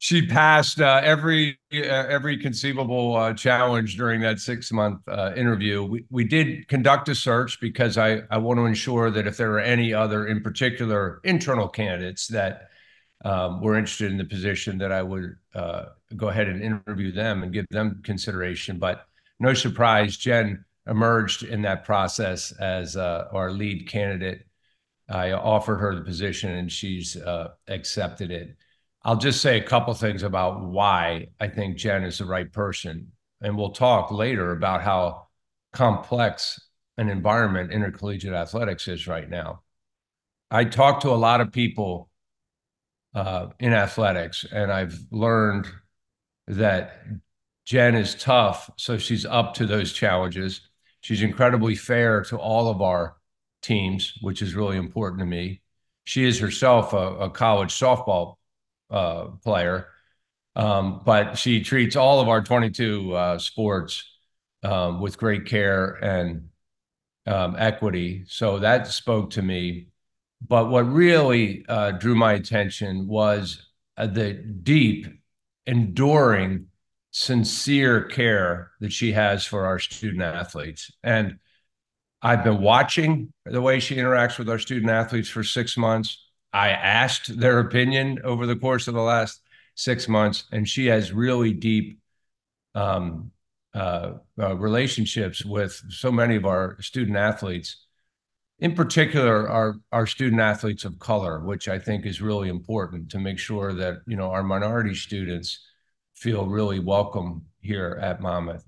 she 0.04 0.28
passed 0.28 0.82
uh, 0.82 1.00
every 1.02 1.58
uh, 1.74 1.78
every 1.78 2.38
conceivable 2.38 3.16
uh, 3.16 3.34
challenge 3.34 3.96
during 3.96 4.20
that 4.20 4.38
six 4.38 4.70
month 4.70 5.00
uh, 5.08 5.32
interview. 5.34 5.82
We 5.82 6.04
we 6.10 6.26
did 6.26 6.68
conduct 6.68 7.08
a 7.08 7.16
search 7.16 7.62
because 7.62 7.98
I 7.98 8.24
I 8.30 8.38
want 8.38 8.58
to 8.58 8.66
ensure 8.66 9.10
that 9.12 9.28
if 9.28 9.38
there 9.38 9.54
are 9.54 9.62
any 9.62 9.94
other, 9.94 10.28
in 10.28 10.42
particular, 10.42 11.22
internal 11.24 11.70
candidates 11.70 12.28
that 12.28 12.68
um, 13.24 13.62
were 13.62 13.78
interested 13.78 14.12
in 14.12 14.18
the 14.18 14.26
position, 14.26 14.78
that 14.80 14.92
I 14.92 15.02
would 15.02 15.38
uh, 15.56 15.86
go 16.18 16.28
ahead 16.28 16.50
and 16.50 16.62
interview 16.62 17.14
them 17.14 17.42
and 17.42 17.54
give 17.54 17.68
them 17.70 18.02
consideration. 18.04 18.80
But 18.80 19.06
no 19.40 19.54
surprise, 19.54 20.18
Jen 20.18 20.66
emerged 20.86 21.44
in 21.44 21.62
that 21.62 21.86
process 21.86 22.52
as 22.60 22.98
our 22.98 23.52
lead 23.52 23.88
candidate 23.88 24.48
I 25.14 25.34
offered 25.34 25.78
her 25.78 25.94
the 25.94 26.02
position 26.02 26.50
and 26.50 26.72
she's 26.72 27.16
uh, 27.16 27.50
accepted 27.68 28.32
it. 28.32 28.56
I'll 29.04 29.16
just 29.16 29.42
say 29.42 29.60
a 29.60 29.64
couple 29.64 29.94
things 29.94 30.24
about 30.24 30.66
why 30.66 31.28
I 31.40 31.50
think 31.50 31.78
Jen 31.78 32.04
is 32.04 32.18
the 32.18 32.26
right 32.26 32.52
person. 32.52 33.12
And 33.40 33.56
we'll 33.56 33.74
talk 33.74 34.12
later 34.12 34.52
about 34.54 34.82
how 34.82 35.28
complex 35.72 36.60
an 36.98 37.10
environment 37.10 37.72
intercollegiate 37.72 38.34
athletics 38.34 38.88
is 38.88 39.06
right 39.06 39.30
now. 39.30 39.62
I 40.50 40.66
talk 40.66 41.02
to 41.02 41.10
a 41.10 41.16
lot 41.16 41.42
of 41.42 41.52
people 41.52 42.10
uh, 43.14 43.48
in 43.60 43.72
athletics, 43.72 44.48
and 44.52 44.72
I've 44.72 44.98
learned 45.12 45.68
that 46.48 47.04
Jen 47.66 47.94
is 47.94 48.16
tough, 48.16 48.68
so 48.78 48.98
she's 48.98 49.28
up 49.28 49.54
to 49.56 49.68
those 49.68 49.94
challenges. 49.94 50.62
She's 51.02 51.22
incredibly 51.22 51.76
fair 51.76 52.24
to 52.24 52.38
all 52.38 52.68
of 52.68 52.82
our 52.82 53.16
teams, 53.64 54.14
which 54.22 54.42
is 54.42 54.56
really 54.56 54.78
important 54.78 55.20
to 55.22 55.26
me. 55.26 55.62
She 56.06 56.26
is 56.26 56.40
herself 56.40 56.94
a, 56.94 57.16
a 57.16 57.30
college 57.30 57.74
softball 57.74 58.36
uh, 58.92 59.28
player, 59.44 59.88
um, 60.56 61.02
but 61.06 61.38
she 61.38 61.64
treats 61.64 61.96
all 61.96 62.20
of 62.20 62.28
our 62.28 62.42
22 62.42 63.16
uh, 63.16 63.40
sports 63.40 64.04
um, 64.64 65.02
with 65.02 65.18
great 65.18 65.46
care 65.46 65.94
and 66.04 66.50
um, 67.26 67.56
equity. 67.58 68.24
So 68.28 68.60
that 68.60 68.88
spoke 68.88 69.32
to 69.32 69.42
me. 69.42 69.88
But 70.46 70.70
what 70.70 70.82
really 70.82 71.66
uh, 71.70 71.92
drew 71.92 72.16
my 72.16 72.34
attention 72.34 73.08
was 73.08 73.66
uh, 73.98 74.08
the 74.08 74.34
deep, 74.34 75.08
enduring, 75.66 76.68
sincere 77.12 78.04
care 78.04 78.72
that 78.82 78.92
she 78.92 79.14
has 79.14 79.46
for 79.46 79.66
our 79.66 79.80
student 79.80 80.24
athletes. 80.24 80.92
And 81.04 81.38
I've 82.26 82.46
been 82.46 82.62
watching 82.62 83.34
the 83.46 83.62
way 83.62 83.82
she 83.82 83.98
interacts 83.98 84.40
with 84.40 84.50
our 84.50 84.58
student 84.58 84.90
athletes 84.90 85.28
for 85.28 85.44
six 85.44 85.76
months. 85.76 86.26
I 86.54 86.70
asked 86.70 87.38
their 87.38 87.60
opinion 87.60 88.22
over 88.24 88.46
the 88.46 88.56
course 88.56 88.88
of 88.88 88.94
the 88.94 89.02
last 89.02 89.42
six 89.76 90.08
months, 90.08 90.46
and 90.54 90.68
she 90.68 90.86
has 90.86 91.12
really 91.12 91.52
deep 91.52 92.00
um, 92.76 93.32
uh, 93.74 94.14
uh, 94.40 94.56
relationships 94.56 95.44
with 95.44 95.74
so 95.90 96.14
many 96.14 96.38
of 96.38 96.46
our 96.46 96.78
student 96.80 97.18
athletes. 97.18 97.86
In 98.60 98.74
particular, 98.74 99.50
our 99.50 99.76
our 99.92 100.08
student 100.08 100.40
athletes 100.40 100.86
of 100.86 101.00
color, 101.00 101.42
which 101.42 101.68
I 101.68 101.78
think 101.78 102.06
is 102.06 102.22
really 102.22 102.48
important 102.48 103.12
to 103.12 103.20
make 103.20 103.38
sure 103.38 103.74
that 103.74 103.98
you 104.08 104.16
know 104.16 104.32
our 104.32 104.44
minority 104.44 104.96
students 104.96 105.60
feel 106.16 106.46
really 106.46 106.80
welcome 106.80 107.48
here 107.60 108.00
at 108.02 108.22
Monmouth. 108.22 108.66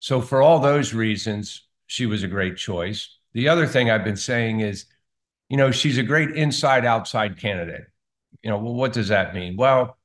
So 0.00 0.20
for 0.20 0.42
all 0.42 0.58
those 0.58 0.92
reasons, 0.92 1.68
she 1.90 2.06
was 2.06 2.22
a 2.22 2.28
great 2.28 2.56
choice. 2.56 3.18
The 3.32 3.48
other 3.48 3.66
thing 3.66 3.90
I've 3.90 4.04
been 4.04 4.14
saying 4.14 4.60
is, 4.60 4.84
you 5.48 5.56
know, 5.56 5.72
she's 5.72 5.98
a 5.98 6.04
great 6.04 6.30
inside 6.30 6.84
outside 6.84 7.36
candidate. 7.36 7.86
You 8.44 8.50
know, 8.50 8.58
well, 8.58 8.74
what 8.74 8.92
does 8.92 9.08
that 9.08 9.34
mean? 9.34 9.56
Well, 9.56 9.98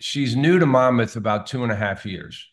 she's 0.00 0.34
new 0.34 0.58
to 0.58 0.66
Monmouth 0.66 1.14
about 1.14 1.46
two 1.46 1.62
and 1.62 1.70
a 1.70 1.76
half 1.76 2.04
years, 2.04 2.44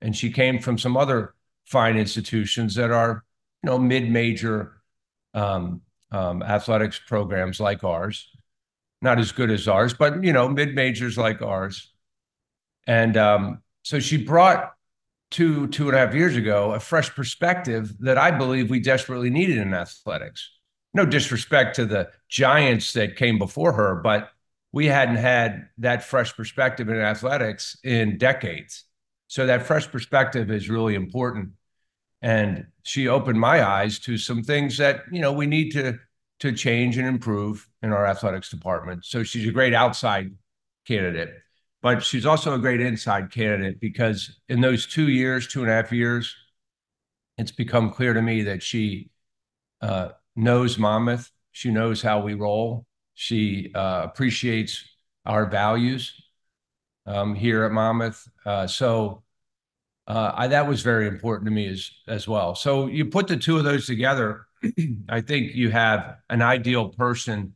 and 0.00 0.16
she 0.16 0.32
came 0.32 0.60
from 0.60 0.78
some 0.78 0.96
other 0.96 1.34
fine 1.66 1.98
institutions 1.98 2.74
that 2.76 2.90
are, 2.90 3.22
you 3.62 3.68
know, 3.68 3.78
mid 3.78 4.10
major 4.10 4.80
um, 5.34 5.82
um, 6.10 6.42
athletics 6.42 6.98
programs 7.06 7.60
like 7.60 7.84
ours. 7.84 8.30
Not 9.02 9.18
as 9.18 9.30
good 9.30 9.50
as 9.50 9.68
ours, 9.68 9.92
but, 9.92 10.24
you 10.24 10.32
know, 10.32 10.48
mid 10.48 10.74
majors 10.74 11.18
like 11.18 11.42
ours. 11.42 11.92
And 12.86 13.14
um, 13.18 13.62
so 13.82 14.00
she 14.00 14.16
brought 14.16 14.72
two, 15.30 15.66
two 15.68 15.88
and 15.88 15.96
a 15.96 16.00
half 16.00 16.14
years 16.14 16.36
ago, 16.36 16.72
a 16.72 16.80
fresh 16.80 17.14
perspective 17.14 17.94
that 18.00 18.18
I 18.18 18.30
believe 18.30 18.70
we 18.70 18.80
desperately 18.80 19.30
needed 19.30 19.58
in 19.58 19.74
athletics. 19.74 20.50
No 20.94 21.04
disrespect 21.04 21.76
to 21.76 21.84
the 21.84 22.10
giants 22.28 22.92
that 22.94 23.16
came 23.16 23.38
before 23.38 23.72
her, 23.72 23.96
but 23.96 24.30
we 24.72 24.86
hadn't 24.86 25.16
had 25.16 25.68
that 25.78 26.04
fresh 26.04 26.34
perspective 26.34 26.88
in 26.88 26.96
athletics 26.96 27.78
in 27.82 28.18
decades. 28.18 28.84
So 29.26 29.46
that 29.46 29.66
fresh 29.66 29.90
perspective 29.90 30.50
is 30.50 30.70
really 30.70 30.94
important. 30.94 31.50
And 32.22 32.66
she 32.82 33.08
opened 33.08 33.38
my 33.38 33.66
eyes 33.66 33.98
to 34.00 34.16
some 34.16 34.42
things 34.42 34.78
that, 34.78 35.02
you 35.10 35.20
know, 35.20 35.32
we 35.32 35.46
need 35.46 35.70
to 35.72 35.98
to 36.40 36.52
change 36.52 36.98
and 36.98 37.06
improve 37.06 37.66
in 37.82 37.92
our 37.92 38.06
athletics 38.06 38.50
department. 38.50 39.06
So 39.06 39.22
she's 39.22 39.48
a 39.48 39.52
great 39.52 39.72
outside 39.72 40.32
candidate 40.86 41.30
but 41.86 42.02
she's 42.02 42.26
also 42.26 42.52
a 42.52 42.58
great 42.58 42.80
inside 42.80 43.30
candidate 43.30 43.78
because 43.78 44.40
in 44.48 44.60
those 44.60 44.88
two 44.88 45.08
years, 45.08 45.46
two 45.46 45.62
and 45.62 45.70
a 45.70 45.72
half 45.72 45.92
years, 45.92 46.34
it's 47.38 47.52
become 47.52 47.92
clear 47.92 48.12
to 48.12 48.20
me 48.20 48.42
that 48.42 48.60
she 48.60 49.08
uh, 49.80 50.08
knows 50.34 50.78
Monmouth. 50.78 51.30
She 51.52 51.70
knows 51.70 52.02
how 52.02 52.18
we 52.22 52.34
roll. 52.34 52.86
She 53.14 53.70
uh, 53.72 54.00
appreciates 54.02 54.84
our 55.26 55.46
values 55.46 56.12
um, 57.06 57.36
here 57.36 57.62
at 57.62 57.70
Monmouth. 57.70 58.26
Uh, 58.44 58.66
so 58.66 59.22
uh, 60.08 60.32
I, 60.34 60.48
that 60.48 60.66
was 60.66 60.82
very 60.82 61.06
important 61.06 61.46
to 61.46 61.52
me 61.52 61.68
as 61.68 61.88
as 62.08 62.26
well. 62.26 62.56
So 62.56 62.88
you 62.88 63.04
put 63.04 63.28
the 63.28 63.36
two 63.36 63.58
of 63.58 63.64
those 63.64 63.86
together, 63.86 64.46
I 65.08 65.20
think 65.20 65.54
you 65.54 65.70
have 65.70 66.16
an 66.30 66.42
ideal 66.42 66.88
person 66.88 67.54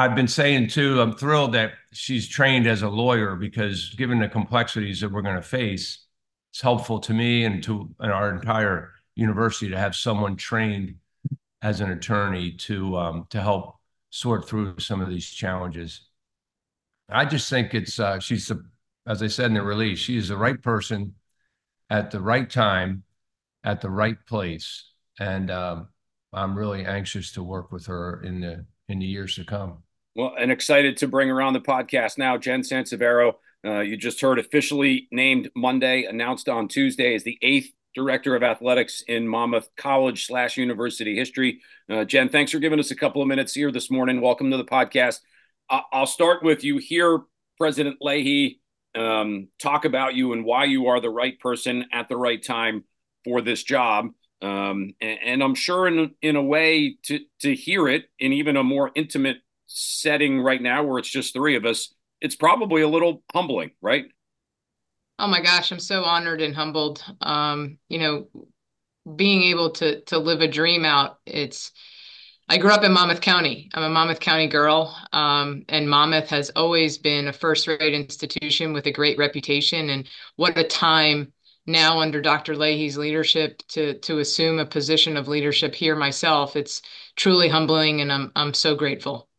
I've 0.00 0.14
been 0.14 0.28
saying 0.28 0.68
too, 0.68 0.98
I'm 0.98 1.12
thrilled 1.12 1.52
that 1.52 1.72
she's 1.92 2.26
trained 2.26 2.66
as 2.66 2.80
a 2.80 2.88
lawyer 2.88 3.36
because 3.36 3.94
given 3.96 4.18
the 4.18 4.30
complexities 4.30 5.02
that 5.02 5.12
we're 5.12 5.20
going 5.20 5.36
to 5.36 5.42
face, 5.42 6.06
it's 6.50 6.62
helpful 6.62 7.00
to 7.00 7.12
me 7.12 7.44
and 7.44 7.62
to 7.64 7.94
and 8.00 8.10
our 8.10 8.34
entire 8.34 8.92
university 9.14 9.70
to 9.70 9.76
have 9.76 9.94
someone 9.94 10.36
trained 10.36 10.94
as 11.60 11.82
an 11.82 11.90
attorney 11.90 12.52
to 12.52 12.96
um, 12.96 13.26
to 13.28 13.42
help 13.42 13.76
sort 14.08 14.48
through 14.48 14.78
some 14.78 15.02
of 15.02 15.10
these 15.10 15.28
challenges. 15.28 16.08
I 17.10 17.26
just 17.26 17.50
think 17.50 17.74
it's 17.74 18.00
uh, 18.00 18.20
she's 18.20 18.48
the, 18.48 18.64
as 19.06 19.22
I 19.22 19.26
said 19.26 19.46
in 19.48 19.54
the 19.54 19.62
release, 19.62 19.98
she 19.98 20.16
is 20.16 20.28
the 20.28 20.36
right 20.38 20.62
person 20.62 21.14
at 21.90 22.10
the 22.10 22.22
right 22.22 22.48
time, 22.48 23.02
at 23.64 23.82
the 23.82 23.90
right 23.90 24.16
place, 24.26 24.92
and 25.18 25.50
um, 25.50 25.88
I'm 26.32 26.56
really 26.56 26.86
anxious 26.86 27.32
to 27.32 27.42
work 27.42 27.70
with 27.70 27.84
her 27.84 28.22
in 28.22 28.40
the 28.40 28.64
in 28.88 29.00
the 29.00 29.06
years 29.06 29.34
to 29.34 29.44
come. 29.44 29.82
Well, 30.16 30.34
and 30.36 30.50
excited 30.50 30.96
to 30.98 31.08
bring 31.08 31.30
around 31.30 31.52
the 31.52 31.60
podcast 31.60 32.18
now, 32.18 32.36
Jen 32.36 32.62
Sansevero. 32.62 33.34
Uh, 33.64 33.80
you 33.80 33.96
just 33.96 34.20
heard 34.20 34.40
officially 34.40 35.06
named 35.12 35.50
Monday, 35.54 36.04
announced 36.04 36.48
on 36.48 36.66
Tuesday 36.66 37.14
as 37.14 37.22
the 37.22 37.38
eighth 37.42 37.70
director 37.94 38.34
of 38.34 38.42
athletics 38.42 39.04
in 39.06 39.28
Monmouth 39.28 39.68
College 39.76 40.26
slash 40.26 40.56
University 40.56 41.14
history. 41.14 41.60
Uh, 41.88 42.04
Jen, 42.04 42.28
thanks 42.28 42.50
for 42.50 42.58
giving 42.58 42.80
us 42.80 42.90
a 42.90 42.96
couple 42.96 43.22
of 43.22 43.28
minutes 43.28 43.54
here 43.54 43.70
this 43.70 43.88
morning. 43.88 44.20
Welcome 44.20 44.50
to 44.50 44.56
the 44.56 44.64
podcast. 44.64 45.20
I- 45.68 45.82
will 45.92 46.06
start 46.06 46.42
with 46.42 46.64
you 46.64 46.78
here, 46.78 47.20
President 47.56 47.98
Leahy, 48.00 48.60
um, 48.96 49.46
talk 49.60 49.84
about 49.84 50.16
you 50.16 50.32
and 50.32 50.44
why 50.44 50.64
you 50.64 50.88
are 50.88 51.00
the 51.00 51.10
right 51.10 51.38
person 51.38 51.84
at 51.92 52.08
the 52.08 52.16
right 52.16 52.42
time 52.44 52.82
for 53.24 53.40
this 53.42 53.62
job. 53.62 54.06
Um, 54.42 54.94
and, 55.00 55.18
and, 55.24 55.42
I'm 55.42 55.54
sure 55.54 55.86
in 55.86 56.14
in 56.22 56.34
a 56.34 56.42
way 56.42 56.96
to 57.04 57.20
to 57.42 57.54
hear 57.54 57.86
it 57.88 58.06
in 58.18 58.32
even 58.32 58.56
a 58.56 58.64
more 58.64 58.90
intimate 58.94 59.36
setting 59.72 60.40
right 60.40 60.60
now 60.60 60.82
where 60.82 60.98
it's 60.98 61.08
just 61.08 61.32
three 61.32 61.56
of 61.56 61.64
us, 61.64 61.94
it's 62.20 62.34
probably 62.34 62.82
a 62.82 62.88
little 62.88 63.22
humbling, 63.32 63.70
right? 63.80 64.06
Oh 65.18 65.28
my 65.28 65.40
gosh, 65.40 65.70
I'm 65.70 65.78
so 65.80 66.02
honored 66.02 66.40
and 66.40 66.54
humbled. 66.54 67.04
Um, 67.20 67.78
you 67.88 67.98
know, 67.98 68.26
being 69.16 69.42
able 69.44 69.70
to 69.72 70.00
to 70.02 70.18
live 70.18 70.40
a 70.40 70.48
dream 70.48 70.84
out. 70.84 71.18
It's 71.26 71.72
I 72.48 72.58
grew 72.58 72.72
up 72.72 72.82
in 72.82 72.92
Monmouth 72.92 73.20
County. 73.20 73.70
I'm 73.74 73.84
a 73.84 73.88
Monmouth 73.88 74.18
County 74.20 74.48
girl, 74.48 74.96
um, 75.12 75.64
and 75.68 75.88
Monmouth 75.88 76.28
has 76.30 76.50
always 76.56 76.98
been 76.98 77.28
a 77.28 77.32
first-rate 77.32 77.94
institution 77.94 78.72
with 78.72 78.86
a 78.86 78.92
great 78.92 79.18
reputation. 79.18 79.90
And 79.90 80.08
what 80.34 80.58
a 80.58 80.64
time 80.64 81.32
now 81.66 82.00
under 82.00 82.20
Dr. 82.20 82.56
Leahy's 82.56 82.98
leadership 82.98 83.62
to 83.68 83.98
to 84.00 84.18
assume 84.18 84.58
a 84.58 84.66
position 84.66 85.16
of 85.16 85.28
leadership 85.28 85.74
here 85.74 85.94
myself. 85.96 86.56
It's 86.56 86.82
truly 87.16 87.48
humbling, 87.48 88.00
and 88.00 88.12
I'm 88.12 88.32
I'm 88.34 88.54
so 88.54 88.74
grateful. 88.74 89.29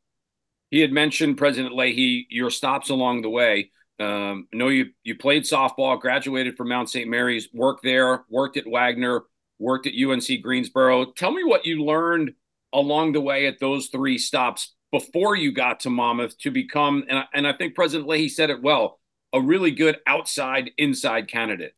He 0.71 0.79
had 0.79 0.91
mentioned 0.91 1.37
President 1.37 1.75
Leahy 1.75 2.25
your 2.29 2.49
stops 2.49 2.89
along 2.89 3.21
the 3.21 3.29
way. 3.29 3.71
Um, 3.99 4.47
I 4.51 4.57
know 4.57 4.69
you 4.69 4.87
you 5.03 5.15
played 5.15 5.43
softball, 5.43 5.99
graduated 5.99 6.57
from 6.57 6.69
Mount 6.69 6.89
St. 6.89 7.09
Mary's, 7.09 7.49
worked 7.53 7.83
there, 7.83 8.23
worked 8.29 8.57
at 8.57 8.65
Wagner, 8.65 9.21
worked 9.59 9.85
at 9.85 9.93
UNC 9.93 10.41
Greensboro. 10.41 11.11
Tell 11.11 11.31
me 11.31 11.43
what 11.43 11.65
you 11.65 11.83
learned 11.83 12.33
along 12.73 13.11
the 13.11 13.21
way 13.21 13.45
at 13.45 13.59
those 13.59 13.87
three 13.87 14.17
stops 14.17 14.73
before 14.91 15.35
you 15.35 15.51
got 15.51 15.81
to 15.81 15.89
Monmouth 15.89 16.37
to 16.39 16.51
become, 16.51 17.03
and 17.07 17.19
I, 17.19 17.25
and 17.33 17.47
I 17.47 17.53
think 17.53 17.75
President 17.75 18.09
Leahy 18.09 18.29
said 18.29 18.49
it 18.49 18.61
well, 18.61 18.99
a 19.33 19.41
really 19.41 19.71
good 19.71 19.99
outside 20.07 20.71
inside 20.77 21.27
candidate. 21.27 21.73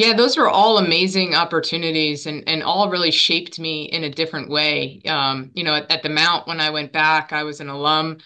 Yeah, 0.00 0.14
those 0.14 0.38
were 0.38 0.48
all 0.48 0.78
amazing 0.78 1.34
opportunities 1.34 2.24
and, 2.24 2.42
and 2.48 2.62
all 2.62 2.88
really 2.88 3.10
shaped 3.10 3.58
me 3.58 3.84
in 3.84 4.02
a 4.02 4.08
different 4.08 4.48
way. 4.48 5.02
Um, 5.06 5.50
you 5.52 5.62
know, 5.62 5.74
at, 5.74 5.90
at, 5.90 6.02
the 6.02 6.08
Mount, 6.08 6.46
when 6.48 6.58
I 6.58 6.70
went 6.70 6.90
back, 6.90 7.34
I 7.34 7.42
was 7.42 7.60
an 7.60 7.68
alum 7.68 8.16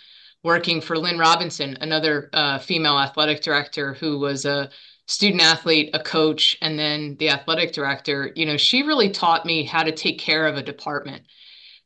working 0.44 0.80
for 0.80 0.96
Lynn 0.96 1.18
Robinson, 1.18 1.76
another 1.80 2.30
uh, 2.32 2.60
female 2.60 2.96
athletic 2.96 3.42
director 3.42 3.92
who 3.92 4.20
was 4.20 4.44
a 4.44 4.70
student 5.06 5.42
athlete, 5.42 5.90
a 5.94 5.98
coach, 5.98 6.56
and 6.62 6.78
then 6.78 7.16
the 7.18 7.30
athletic 7.30 7.72
director. 7.72 8.30
You 8.36 8.46
know, 8.46 8.56
she 8.56 8.84
really 8.84 9.10
taught 9.10 9.44
me 9.44 9.64
how 9.64 9.82
to 9.82 9.90
take 9.90 10.20
care 10.20 10.46
of 10.46 10.56
a 10.56 10.62
department 10.62 11.24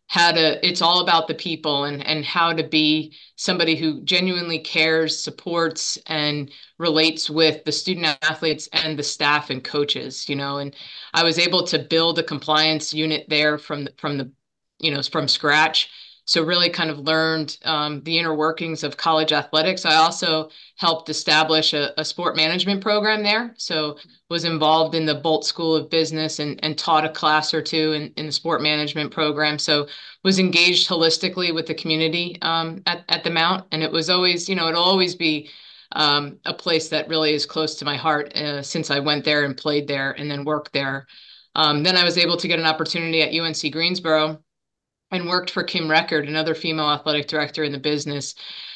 how 0.08 0.32
to 0.32 0.66
it's 0.66 0.82
all 0.82 1.00
about 1.00 1.28
the 1.28 1.34
people 1.34 1.84
and 1.84 2.04
and 2.06 2.24
how 2.24 2.52
to 2.52 2.66
be 2.66 3.14
somebody 3.36 3.76
who 3.76 4.02
genuinely 4.02 4.58
cares 4.58 5.22
supports 5.22 5.98
and 6.06 6.50
relates 6.78 7.28
with 7.30 7.64
the 7.64 7.72
student 7.72 8.06
athletes 8.22 8.68
and 8.72 8.98
the 8.98 9.02
staff 9.02 9.50
and 9.50 9.62
coaches 9.64 10.28
you 10.28 10.36
know? 10.36 10.58
And 10.58 10.74
i 11.14 11.22
was 11.22 11.38
able 11.38 11.64
to 11.68 11.78
build 11.78 12.18
a 12.18 12.22
compliance 12.22 12.92
unit 12.92 13.26
there 13.28 13.58
from 13.58 13.84
the, 13.84 13.92
from 13.98 14.18
the 14.18 14.32
you 14.80 14.90
know 14.90 15.02
from 15.02 15.28
scratch 15.28 15.90
so 16.28 16.44
really 16.44 16.68
kind 16.68 16.90
of 16.90 16.98
learned 16.98 17.56
um, 17.64 18.02
the 18.02 18.18
inner 18.18 18.34
workings 18.34 18.84
of 18.84 18.98
college 18.98 19.32
athletics. 19.32 19.86
I 19.86 19.94
also 19.94 20.50
helped 20.76 21.08
establish 21.08 21.72
a, 21.72 21.98
a, 21.98 22.04
sport 22.04 22.36
management 22.36 22.82
program 22.82 23.22
there. 23.22 23.54
So 23.56 23.96
was 24.28 24.44
involved 24.44 24.94
in 24.94 25.06
the 25.06 25.18
Bolte 25.22 25.44
school 25.44 25.74
of 25.74 25.88
business 25.88 26.38
and, 26.38 26.62
and 26.62 26.76
taught 26.76 27.06
a 27.06 27.08
class 27.08 27.54
or 27.54 27.62
two 27.62 27.92
in, 27.92 28.12
in 28.18 28.26
the 28.26 28.32
sport 28.32 28.60
management 28.60 29.10
program. 29.10 29.58
So 29.58 29.86
was 30.22 30.38
engaged 30.38 30.86
holistically 30.86 31.54
with 31.54 31.66
the 31.66 31.74
community 31.74 32.36
um, 32.42 32.82
at, 32.84 33.04
at 33.08 33.24
the 33.24 33.30
mount. 33.30 33.64
And 33.72 33.82
it 33.82 33.90
was 33.90 34.10
always 34.10 34.50
you 34.50 34.54
know 34.54 34.68
it'll 34.68 34.84
always 34.84 35.14
be 35.14 35.48
um, 35.92 36.38
a 36.44 36.52
place 36.52 36.90
that 36.90 37.08
really 37.08 37.32
is 37.32 37.46
close 37.46 37.74
to 37.76 37.86
my 37.86 37.96
heart 37.96 38.36
uh, 38.36 38.60
since 38.60 38.90
i 38.90 38.98
went 39.00 39.24
there 39.24 39.46
and 39.46 39.56
played 39.56 39.88
there 39.88 40.10
and 40.12 40.30
then 40.30 40.44
worked 40.44 40.74
there. 40.74 41.06
Um, 41.54 41.82
then 41.82 41.96
i 41.96 42.04
was 42.04 42.18
able 42.18 42.36
to 42.36 42.48
get 42.48 42.58
an 42.58 42.66
opportunity 42.66 43.22
at 43.22 43.32
unc 43.32 43.72
greensboro 43.72 44.42
and 45.10 45.28
worked 45.28 45.50
for 45.50 45.62
Kim 45.62 45.90
Record, 45.90 46.28
another 46.28 46.54
female 46.54 46.90
athletic 46.90 47.28
director 47.28 47.64
in 47.64 47.72
the 47.72 47.78
business. 47.78 48.34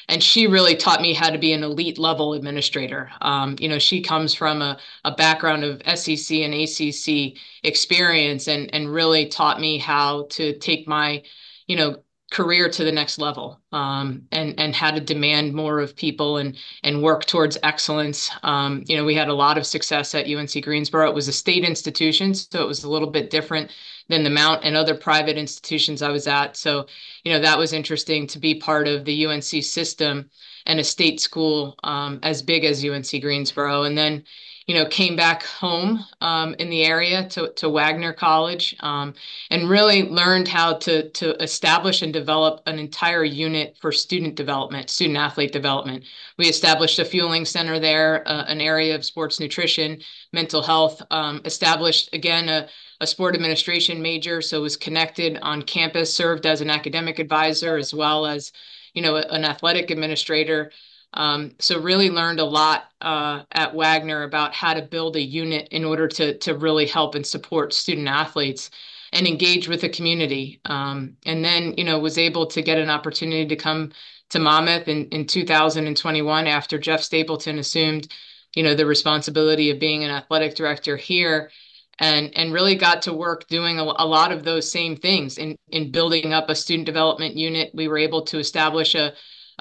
And 0.09 0.23
she 0.23 0.47
really 0.47 0.75
taught 0.75 1.01
me 1.01 1.15
how 1.15 1.31
to 1.31 1.39
be 1.39 1.53
an 1.53 1.63
elite 1.63 1.99
level 1.99 2.33
administrator. 2.33 3.11
Um, 3.21 3.57
you 3.61 3.69
know, 3.69 3.79
she 3.79 4.03
comes 4.03 4.35
from 4.35 4.61
a, 4.61 4.79
a 5.05 5.15
background 5.15 5.65
of 5.65 5.83
SEC 5.99 6.39
and 6.39 6.55
ACC 6.55 7.39
experience 7.63 8.49
and, 8.49 8.75
and 8.75 8.93
really 8.93 9.29
taught 9.29 9.61
me 9.61 9.79
how 9.79 10.27
to 10.31 10.59
take 10.59 10.89
my, 10.89 11.23
you 11.67 11.77
know, 11.77 12.03
career 12.33 12.69
to 12.69 12.83
the 12.83 12.91
next 12.91 13.19
level 13.19 13.61
um, 13.73 14.27
and 14.33 14.59
and 14.59 14.75
how 14.75 14.91
to 14.91 15.01
demand 15.01 15.53
more 15.53 15.79
of 15.81 15.95
people 15.95 16.39
and 16.39 16.57
and 16.83 17.03
work 17.03 17.27
towards 17.27 17.59
excellence. 17.63 18.31
Um, 18.43 18.83
you 18.87 18.97
know, 18.97 19.05
we 19.05 19.15
had 19.15 19.29
a 19.29 19.35
lot 19.35 19.59
of 19.59 19.67
success 19.67 20.15
at 20.15 20.27
UNC 20.27 20.65
Greensboro. 20.65 21.09
It 21.09 21.15
was 21.15 21.29
a 21.29 21.33
state 21.33 21.63
institution, 21.63 22.35
so 22.35 22.63
it 22.63 22.67
was 22.67 22.85
a 22.85 22.91
little 22.91 23.11
bit 23.11 23.31
different 23.31 23.71
than 24.09 24.25
the 24.25 24.31
Mount 24.31 24.65
and 24.65 24.77
other 24.77 24.95
private 24.95 25.37
institutions 25.37 26.03
I 26.03 26.11
was 26.11 26.27
at. 26.27 26.57
So, 26.57 26.87
you 27.23 27.33
know, 27.33 27.41
that 27.41 27.59
was 27.59 27.73
interesting 27.73 28.27
to 28.29 28.39
be 28.39 28.55
part 28.55 28.89
of 28.89 29.05
the 29.05 29.27
UNC 29.27 29.63
system 29.63 30.31
and 30.67 30.81
a 30.81 30.85
state 30.85 31.21
school 31.21 31.77
um, 31.85 32.19
as 32.23 32.43
big 32.43 32.65
as 32.65 32.85
UNC 32.85 33.21
Greensboro. 33.21 33.83
And 33.85 33.97
then, 33.97 34.25
you 34.67 34.75
know, 34.75 34.87
came 34.87 35.17
back 35.17 35.43
home 35.43 36.05
um, 36.21 36.55
in 36.55 36.71
the 36.71 36.85
area 36.85 37.29
to, 37.29 37.53
to 37.57 37.69
Wagner 37.69 38.13
College 38.13 38.77
um, 38.81 39.15
and 39.51 39.69
really 39.69 40.09
learned 40.09 40.47
how 40.47 40.75
to, 40.75 41.09
to 41.11 41.43
establish 41.43 42.03
and 42.03 42.13
develop 42.13 42.61
an 42.67 42.79
entire 42.79 43.25
unit 43.25 43.77
for 43.81 43.91
student 43.91 44.37
development, 44.37 44.89
student 44.89 45.19
athlete 45.19 45.53
development. 45.53 46.05
We 46.39 46.47
established 46.47 46.99
a 46.99 47.05
fueling 47.05 47.45
center 47.45 47.81
there, 47.81 48.27
uh, 48.27 48.45
an 48.47 48.61
area 48.61 48.95
of 48.95 49.05
sports 49.05 49.41
nutrition, 49.41 50.01
mental 50.33 50.63
health, 50.63 51.03
um, 51.11 51.41
established 51.45 52.15
again 52.15 52.49
a, 52.49 52.69
a 53.01 53.07
sport 53.07 53.35
administration 53.35 54.01
major, 54.01 54.41
so 54.41 54.63
was 54.63 54.77
connected 54.77 55.39
on 55.43 55.63
campus, 55.63 56.15
served 56.15 56.47
as 56.47 56.61
an 56.61 56.71
academic 56.71 57.19
advisor 57.19 57.77
as 57.77 57.93
well 57.93 58.27
as, 58.27 58.53
you 58.95 59.03
know, 59.03 59.17
an 59.17 59.45
athletic 59.45 59.91
administrator. 59.91 60.71
Um, 61.15 61.53
so 61.59 61.81
really 61.81 62.11
learned 62.11 62.41
a 62.41 62.45
lot 62.45 62.85
uh, 63.01 63.43
at 63.53 63.75
Wagner 63.75 64.23
about 64.23 64.55
how 64.55 64.75
to 64.75 64.83
build 64.83 65.17
a 65.17 65.23
unit 65.23 65.69
in 65.71 65.85
order 65.85 66.09
to 66.09 66.39
to 66.39 66.57
really 66.57 66.87
help 66.87 67.15
and 67.15 67.27
support 67.27 67.75
student 67.75 68.09
athletes 68.09 68.71
and 69.13 69.27
engage 69.27 69.69
with 69.69 69.83
the 69.83 69.89
community. 69.89 70.61
Um, 70.65 71.17
and 71.27 71.45
then 71.45 71.75
you 71.77 71.85
know 71.85 71.99
was 71.99 72.19
able 72.19 72.47
to 72.47 72.63
get 72.63 72.79
an 72.79 72.91
opportunity 72.91 73.47
to 73.47 73.57
come 73.57 73.93
to 74.31 74.39
Monmouth 74.39 74.89
in, 74.89 75.07
in 75.09 75.27
2021 75.27 76.47
after 76.47 76.79
Jeff 76.79 77.03
Stapleton 77.03 77.59
assumed 77.59 78.09
you 78.55 78.63
know 78.63 78.75
the 78.75 78.87
responsibility 78.87 79.71
of 79.71 79.79
being 79.79 80.05
an 80.05 80.11
athletic 80.11 80.55
director 80.55 80.97
here 80.97 81.51
and 81.99 82.31
and 82.37 82.53
really 82.53 82.75
got 82.75 83.03
to 83.03 83.13
work 83.13 83.47
doing 83.49 83.79
a, 83.79 83.83
a, 83.83 84.07
lot 84.07 84.33
of 84.33 84.45
those 84.45 84.71
same 84.71 84.97
things 84.97 85.39
in 85.39 85.57
in 85.69 85.91
building 85.91 86.33
up 86.33 86.49
a 86.49 86.55
student 86.55 86.87
development 86.87 87.37
unit 87.37 87.71
we 87.75 87.89
were 87.89 87.99
able 87.99 88.23
to 88.23 88.39
establish 88.39 88.95
a 88.95 89.13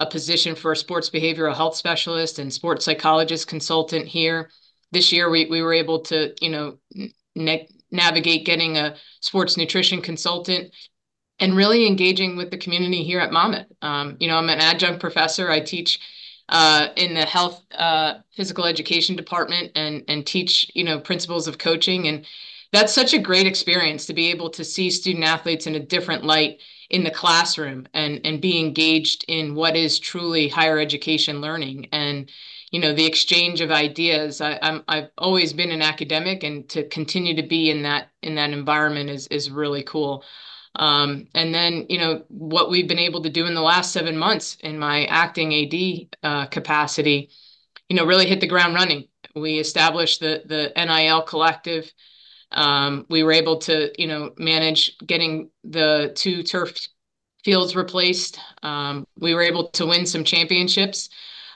a 0.02 0.06
position 0.06 0.56
for 0.56 0.72
a 0.72 0.76
sports 0.76 1.10
behavioral 1.10 1.56
health 1.56 1.76
specialist 1.76 2.40
and 2.40 2.54
sports 2.54 2.86
psychologist 2.86 3.48
consultant 3.48 4.08
here 4.08 4.50
this 4.92 5.12
year 5.12 5.30
we, 5.30 5.46
we 5.46 5.62
were 5.62 5.74
able 5.74 6.00
to 6.00 6.34
you 6.42 6.50
know 6.50 6.78
na- 7.36 7.66
navigate 7.92 8.46
getting 8.46 8.78
a 8.78 8.96
sports 9.20 9.58
nutrition 9.58 10.02
consultant 10.02 10.74
and 11.40 11.56
really 11.56 11.88
engaging 11.88 12.38
with 12.38 12.52
the 12.52 12.58
community 12.58 13.04
here 13.04 13.20
at 13.20 13.32
Monmouth. 13.32 13.66
Um, 13.82 14.16
you 14.20 14.28
know, 14.28 14.38
I'm 14.38 14.50
an 14.50 14.60
adjunct 14.60 15.00
professor. 15.02 15.50
I 15.50 15.60
teach 15.60 16.00
uh, 16.50 16.90
in 16.96 17.16
the 17.16 17.26
health 17.26 17.64
uh, 17.72 18.16
physical 18.36 18.66
education 18.66 19.16
department 19.16 19.72
and 19.76 20.04
and 20.08 20.26
teach 20.26 20.70
you 20.76 20.84
know 20.84 21.00
principles 21.00 21.48
of 21.48 21.58
coaching 21.58 22.08
and 22.08 22.26
that's 22.74 22.94
such 22.94 23.14
a 23.14 23.20
great 23.20 23.48
experience 23.48 24.06
to 24.06 24.14
be 24.14 24.30
able 24.30 24.50
to 24.50 24.64
see 24.64 24.90
student 24.90 25.26
athletes 25.26 25.68
in 25.68 25.76
a 25.76 25.80
different 25.80 26.24
light 26.24 26.60
in 26.92 27.04
the 27.04 27.12
classroom 27.12 27.88
and 27.94 28.22
and 28.24 28.42
be 28.42 28.60
engaged 28.60 29.26
in 29.28 29.56
what 29.56 29.76
is 29.76 30.00
truly 30.00 30.48
higher 30.48 30.80
education 30.80 31.42
learning 31.42 31.88
and 31.92 32.30
you 32.72 32.80
know 32.80 32.94
the 32.94 33.06
exchange 33.06 33.62
of 33.62 33.72
ideas 33.72 34.42
I, 34.42 34.60
I'm 34.62 34.84
I've 34.88 35.10
always 35.18 35.54
been 35.54 35.72
an 35.72 35.82
academic 35.82 36.44
and 36.44 36.70
to 36.70 36.88
continue 36.88 37.36
to 37.36 37.44
be 37.48 37.70
in 37.70 37.84
that 37.84 38.10
in 38.22 38.36
that 38.36 38.52
environment 38.52 39.10
is 39.10 39.28
is 39.28 39.50
really 39.50 39.84
cool 39.84 40.24
um, 40.76 41.28
and 41.36 41.54
then, 41.54 41.86
you 41.90 41.98
know, 41.98 42.24
what 42.30 42.70
we've 42.70 42.88
been 42.88 43.00
able 43.00 43.22
to 43.24 43.30
do 43.30 43.46
in 43.46 43.54
the 43.54 43.62
last 43.62 43.92
seven 43.92 44.18
months 44.18 44.58
in 44.62 44.80
my 44.80 45.06
acting 45.06 45.54
AD 45.54 46.16
uh, 46.24 46.46
capacity, 46.46 47.30
you 47.90 47.96
know, 47.96 48.06
really 48.06 48.26
hit 48.26 48.40
the 48.40 48.48
ground 48.48 48.74
running. 48.74 49.08
We 49.36 49.60
established 49.60 50.22
the 50.22 50.44
the 50.46 50.72
NIL 50.76 51.24
collective. 51.24 51.92
Um, 52.52 53.06
we 53.10 53.24
were 53.24 53.32
able 53.32 53.58
to, 53.60 53.92
you 54.02 54.08
know, 54.08 54.32
manage 54.38 54.98
getting 55.06 55.50
the 55.64 56.12
two 56.16 56.44
turf 56.44 56.76
fields 57.44 57.76
replaced. 57.76 58.40
Um, 58.64 59.08
we 59.20 59.34
were 59.34 59.42
able 59.42 59.70
to 59.70 59.86
win 59.86 60.06
some 60.06 60.24
championships 60.24 61.10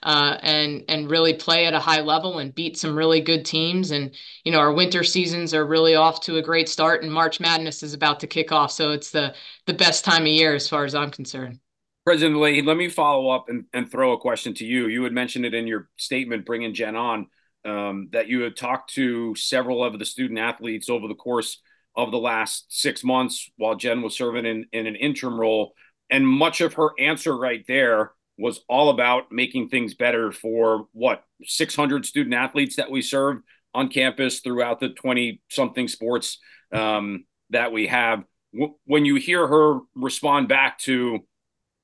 uh, 0.04 0.38
and 0.42 0.84
and 0.88 1.10
really 1.10 1.34
play 1.34 1.66
at 1.66 1.74
a 1.74 1.80
high 1.80 2.02
level 2.02 2.40
and 2.40 2.54
beat 2.54 2.78
some 2.78 2.96
really 2.96 3.22
good 3.22 3.44
teams. 3.44 3.92
And 3.92 4.16
you 4.44 4.52
know, 4.52 4.60
our 4.60 4.72
winter 4.72 5.04
seasons 5.04 5.54
are 5.54 5.66
really 5.66 5.96
off 5.96 6.22
to 6.22 6.38
a 6.38 6.42
great 6.42 6.70
start, 6.70 7.04
and 7.04 7.12
March 7.12 7.40
Madness 7.40 7.84
is 7.84 7.94
about 7.94 8.20
to 8.22 8.28
kick 8.28 8.52
off. 8.52 8.72
So 8.72 8.92
it's 8.92 9.12
the 9.12 9.36
the 9.66 9.74
best 9.74 10.06
time 10.06 10.24
of 10.24 10.28
year 10.28 10.56
as 10.56 10.70
far 10.70 10.86
as 10.86 10.96
I'm 10.96 11.12
concerned. 11.12 11.60
President 12.06 12.40
Lee, 12.40 12.62
let 12.62 12.78
me 12.78 12.88
follow 12.88 13.30
up 13.30 13.50
and, 13.50 13.66
and 13.74 13.90
throw 13.90 14.14
a 14.14 14.20
question 14.20 14.54
to 14.56 14.66
you. 14.66 14.88
You 14.88 15.04
had 15.04 15.12
mentioned 15.12 15.44
it 15.44 15.56
in 15.56 15.66
your 15.66 15.90
statement, 15.98 16.46
bringing 16.46 16.76
Jen 16.76 16.96
on, 16.96 17.28
um, 17.66 18.10
that 18.12 18.28
you 18.28 18.42
had 18.42 18.56
talked 18.56 18.94
to 18.94 19.36
several 19.36 19.84
of 19.84 19.98
the 19.98 20.06
student 20.06 20.40
athletes 20.40 20.90
over 20.90 21.08
the 21.08 21.16
course 21.16 21.62
of 21.96 22.12
the 22.12 22.18
last 22.18 22.66
six 22.70 23.04
months 23.04 23.50
while 23.58 23.76
Jen 23.76 24.02
was 24.02 24.16
serving 24.16 24.46
in, 24.46 24.66
in 24.72 24.86
an 24.86 24.96
interim 24.96 25.40
role. 25.40 25.74
And 26.10 26.28
much 26.28 26.62
of 26.62 26.74
her 26.74 26.92
answer 27.00 27.36
right 27.36 27.64
there 27.68 28.12
was 28.38 28.60
all 28.68 28.90
about 28.90 29.32
making 29.32 29.70
things 29.70 29.94
better 29.94 30.32
for 30.32 30.88
what 30.92 31.24
600 31.44 32.06
student 32.06 32.36
athletes 32.36 32.76
that 32.76 32.92
we 32.92 33.02
serve 33.02 33.38
on 33.74 33.88
campus 33.88 34.42
throughout 34.42 34.80
the 34.80 34.90
20 34.90 35.42
something 35.50 35.88
sports 35.88 36.40
um, 36.74 37.26
that 37.50 37.72
we 37.72 37.88
have. 37.88 38.24
W- 38.54 38.76
when 38.86 39.06
you 39.06 39.16
hear 39.16 39.48
her 39.48 39.80
respond 39.96 40.48
back 40.50 40.80
to, 40.80 41.20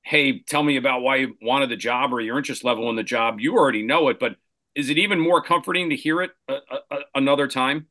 Hey, 0.04 0.40
tell 0.40 0.64
me 0.64 0.78
about 0.78 1.02
why 1.02 1.18
you 1.18 1.36
wanted 1.42 1.70
the 1.70 1.78
job 1.78 2.12
or 2.12 2.20
your 2.20 2.38
interest 2.38 2.64
level 2.64 2.90
in 2.90 2.96
the 2.96 3.04
job, 3.04 3.40
you 3.40 3.54
already 3.54 3.84
know 3.84 4.10
it, 4.10 4.20
but 4.20 4.36
is 4.76 4.90
it 4.90 4.98
even 4.98 5.20
more 5.20 5.42
comforting 5.42 5.90
to 5.90 5.96
hear 5.96 6.22
it 6.22 6.32
a, 6.48 6.54
a, 6.90 6.98
another 7.16 7.48
time? 7.48 7.88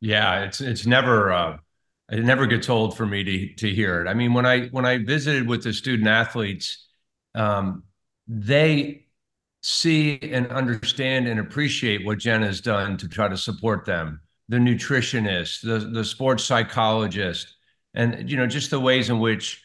Yeah, 0.00 0.44
it's 0.44 0.60
it's 0.60 0.86
never 0.86 1.32
uh, 1.32 1.58
it 2.10 2.24
never 2.24 2.46
gets 2.46 2.68
old 2.68 2.96
for 2.96 3.06
me 3.06 3.24
to 3.24 3.54
to 3.54 3.74
hear 3.74 4.02
it. 4.02 4.08
I 4.08 4.14
mean, 4.14 4.34
when 4.34 4.46
I 4.46 4.66
when 4.68 4.84
I 4.84 4.98
visited 4.98 5.48
with 5.48 5.62
the 5.64 5.72
student 5.72 6.08
athletes, 6.08 6.86
um, 7.34 7.84
they 8.28 9.06
see 9.62 10.18
and 10.22 10.46
understand 10.48 11.26
and 11.26 11.40
appreciate 11.40 12.04
what 12.04 12.18
Jen 12.18 12.42
has 12.42 12.60
done 12.60 12.98
to 12.98 13.08
try 13.08 13.28
to 13.28 13.36
support 13.36 13.86
them. 13.86 14.20
The 14.48 14.58
nutritionist, 14.58 15.62
the 15.62 15.90
the 15.90 16.04
sports 16.04 16.44
psychologist, 16.44 17.54
and 17.94 18.28
you 18.30 18.36
know 18.36 18.46
just 18.46 18.70
the 18.70 18.80
ways 18.80 19.08
in 19.08 19.18
which 19.18 19.62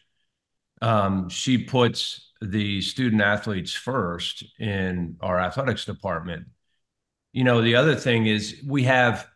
um, 0.82 1.28
she 1.30 1.58
puts 1.58 2.29
the 2.42 2.82
student 2.82 3.22
athletes 3.22 3.74
first 3.74 4.44
in 4.60 5.18
our 5.22 5.40
athletics 5.40 5.86
department. 5.86 6.48
You 7.34 7.44
know, 7.44 7.62
the 7.62 7.76
other 7.76 7.96
thing 7.96 8.26
is 8.26 8.62
we 8.66 8.84
have 8.84 9.28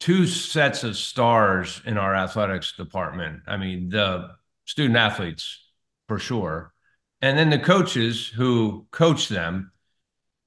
two 0.00 0.26
sets 0.26 0.84
of 0.84 0.96
stars 0.96 1.80
in 1.86 1.96
our 1.96 2.14
athletics 2.14 2.76
department. 2.76 3.40
I 3.46 3.56
mean, 3.56 3.88
the 3.88 4.30
student 4.66 4.96
athletes 4.96 5.64
for 6.06 6.18
sure, 6.18 6.72
and 7.22 7.38
then 7.38 7.50
the 7.50 7.58
coaches 7.58 8.28
who 8.28 8.86
coach 8.90 9.28
them, 9.28 9.72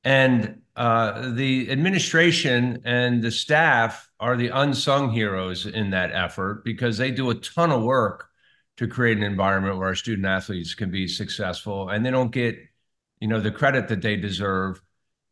and 0.03 0.61
uh, 0.75 1.31
the 1.31 1.71
administration 1.71 2.81
and 2.85 3.23
the 3.23 3.31
staff 3.31 4.07
are 4.19 4.37
the 4.37 4.49
unsung 4.49 5.09
heroes 5.09 5.65
in 5.65 5.89
that 5.89 6.11
effort 6.13 6.63
because 6.63 6.97
they 6.97 7.09
do 7.09 7.31
a 7.31 7.35
ton 7.35 7.71
of 7.71 7.81
work 7.81 8.26
to 8.77 8.87
create 8.87 9.17
an 9.17 9.23
environment 9.23 9.77
where 9.77 9.87
our 9.87 9.95
student 9.95 10.25
athletes 10.27 10.75
can 10.75 10.91
be 10.91 11.07
successful, 11.07 11.89
and 11.89 12.05
they 12.05 12.11
don't 12.11 12.31
get, 12.31 12.57
you 13.19 13.27
know, 13.27 13.39
the 13.39 13.51
credit 13.51 13.87
that 13.89 14.01
they 14.01 14.15
deserve. 14.15 14.81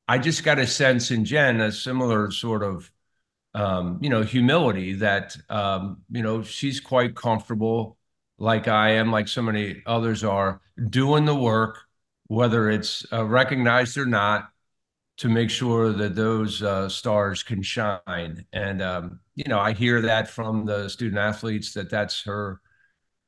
I 0.08 0.18
just 0.18 0.44
got 0.44 0.60
a 0.60 0.68
sense 0.68 1.12
in 1.12 1.26
Jen 1.26 1.62
a 1.62 1.72
similar 1.72 2.32
sort 2.32 2.64
of 2.64 2.92
um, 3.56 4.00
you 4.02 4.10
know, 4.10 4.22
humility 4.22 4.94
that, 4.96 5.36
um, 5.50 6.02
you 6.12 6.22
know, 6.22 6.44
she's 6.44 6.82
quite 6.82 7.16
comfortable, 7.16 7.98
like 8.38 8.68
I 8.68 8.92
am, 8.92 9.14
like 9.14 9.30
so 9.30 9.42
many 9.42 9.82
others 9.86 10.26
are, 10.26 10.62
doing 10.90 11.24
the 11.24 11.36
work, 11.36 11.80
whether 12.28 12.70
it's 12.70 13.06
uh, 13.14 13.24
recognized 13.24 13.98
or 13.98 14.06
not, 14.06 14.50
to 15.18 15.30
make 15.30 15.50
sure 15.50 15.94
that 15.94 16.16
those 16.16 16.62
uh, 16.62 16.90
stars 16.90 17.44
can 17.44 17.64
shine. 17.64 18.46
And, 18.52 18.82
um, 18.82 19.22
you 19.36 19.46
know, 19.48 19.60
I 19.60 19.72
hear 19.72 20.02
that 20.02 20.30
from 20.30 20.66
the 20.66 20.90
student 20.90 21.18
athletes 21.18 21.74
that 21.76 21.90
that's 21.90 22.22
her, 22.24 22.60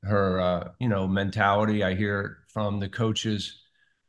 her, 0.07 0.39
uh, 0.39 0.69
you 0.79 0.89
know, 0.89 1.07
mentality. 1.07 1.83
I 1.83 1.95
hear 1.95 2.39
from 2.47 2.79
the 2.79 2.89
coaches 2.89 3.61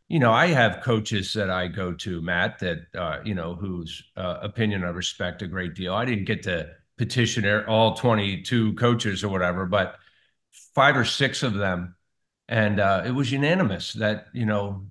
you 0.09 0.19
know, 0.19 0.33
I 0.33 0.47
have 0.47 0.81
coaches 0.83 1.35
that 1.35 1.51
I 1.51 1.69
go 1.69 1.93
to, 1.93 2.23
Matt, 2.23 2.59
that 2.61 2.79
uh, 2.95 3.19
you 3.25 3.35
know, 3.35 3.55
whose 3.55 4.03
uh, 4.17 4.39
opinion 4.41 4.83
I 4.83 4.89
respect 4.89 5.43
a 5.43 5.47
great 5.47 5.75
deal. 5.75 5.95
I 5.95 6.07
didn't 6.07 6.25
get 6.25 6.43
to 6.45 6.71
petition 6.97 7.65
all 7.67 7.95
22 7.95 8.73
coaches 8.75 9.23
or 9.23 9.29
whatever, 9.29 9.67
but 9.67 9.97
five 10.75 10.97
or 10.97 11.05
six 11.05 11.43
of 11.43 11.55
them, 11.55 11.95
and 12.49 12.81
uh, 12.81 13.03
it 13.05 13.11
was 13.11 13.31
unanimous 13.31 13.93
that 13.95 14.27
you 14.33 14.47
know, 14.47 14.87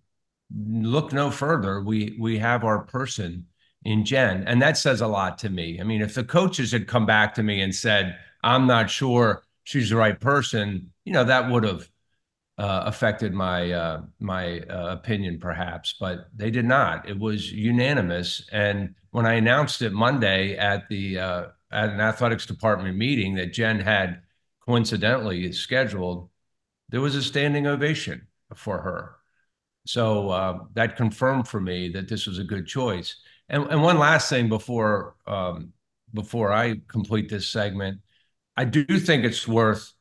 look 0.56 1.12
no 1.14 1.32
further. 1.32 1.82
We 1.82 2.16
we 2.20 2.38
have 2.38 2.64
our 2.64 2.84
person 2.84 3.48
in 3.84 4.06
Jen, 4.06 4.44
and 4.46 4.62
that 4.62 4.78
says 4.78 5.02
a 5.02 5.08
lot 5.08 5.40
to 5.40 5.50
me. 5.50 5.80
I 5.82 5.84
mean, 5.84 6.02
if 6.02 6.14
the 6.14 6.24
coaches 6.24 6.72
had 6.72 6.88
come 6.88 7.08
back 7.08 7.34
to 7.36 7.44
me 7.44 7.62
and 7.62 7.74
said, 7.74 8.20
"I'm 8.44 8.68
not 8.68 8.92
sure 8.92 9.42
she's 9.68 9.90
the 9.90 9.98
right 9.98 10.20
person," 10.20 10.92
you 11.04 11.14
know, 11.14 11.26
that 11.26 11.52
would 11.52 11.64
have 11.64 11.90
uh, 12.58 12.84
affected 12.86 13.34
my 13.34 13.72
uh, 13.72 14.02
my 14.20 14.62
uh, 14.62 14.94
opinion, 14.94 15.40
perhaps, 15.40 15.96
but 16.00 16.30
they 16.36 16.50
did 16.50 16.66
not. 16.66 17.08
It 17.08 17.20
was 17.20 17.52
unanimous. 17.52 18.48
And 18.52 18.96
when 19.12 19.26
I 19.26 19.34
announced 19.34 19.82
it 19.82 19.92
Monday 19.94 20.58
at 20.58 20.88
the 20.90 21.20
uh, 21.20 21.46
at 21.72 21.90
an 21.90 22.00
athletics 22.00 22.46
department 22.46 22.98
meeting 22.98 23.36
that 23.36 23.54
Jen 23.54 23.80
had 23.80 24.22
coincidentally 24.66 25.52
scheduled, 25.52 26.30
there 26.90 27.02
was 27.02 27.16
a 27.16 27.22
standing 27.22 27.68
ovation 27.68 28.28
for 28.56 28.80
her. 28.82 29.16
So 29.86 30.30
uh, 30.30 30.60
that 30.74 30.98
confirmed 30.98 31.48
for 31.48 31.62
me 31.62 31.90
that 31.90 32.08
this 32.08 32.26
was 32.28 32.40
a 32.40 32.44
good 32.44 32.68
choice. 32.68 33.16
And, 33.50 33.68
and 33.72 33.82
one 33.82 34.00
last 34.00 34.30
thing 34.30 34.50
before 34.50 35.16
um, 35.28 35.74
before 36.14 36.52
I 36.54 36.82
complete 36.88 37.30
this 37.30 37.50
segment, 37.50 38.00
I 38.58 38.66
do 38.66 38.84
think 39.00 39.24
it's 39.24 39.48
worth 39.48 39.94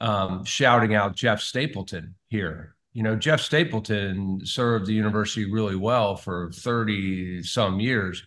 um, 0.00 0.44
shouting 0.44 0.94
out 0.94 1.16
Jeff 1.16 1.40
Stapleton 1.40 2.14
here. 2.28 2.76
You 2.92 3.02
know, 3.02 3.16
Jeff 3.16 3.40
Stapleton 3.40 4.40
served 4.44 4.86
the 4.86 4.92
university 4.92 5.50
really 5.50 5.76
well 5.76 6.14
for 6.14 6.50
30 6.52 7.42
some 7.42 7.80
years. 7.80 8.22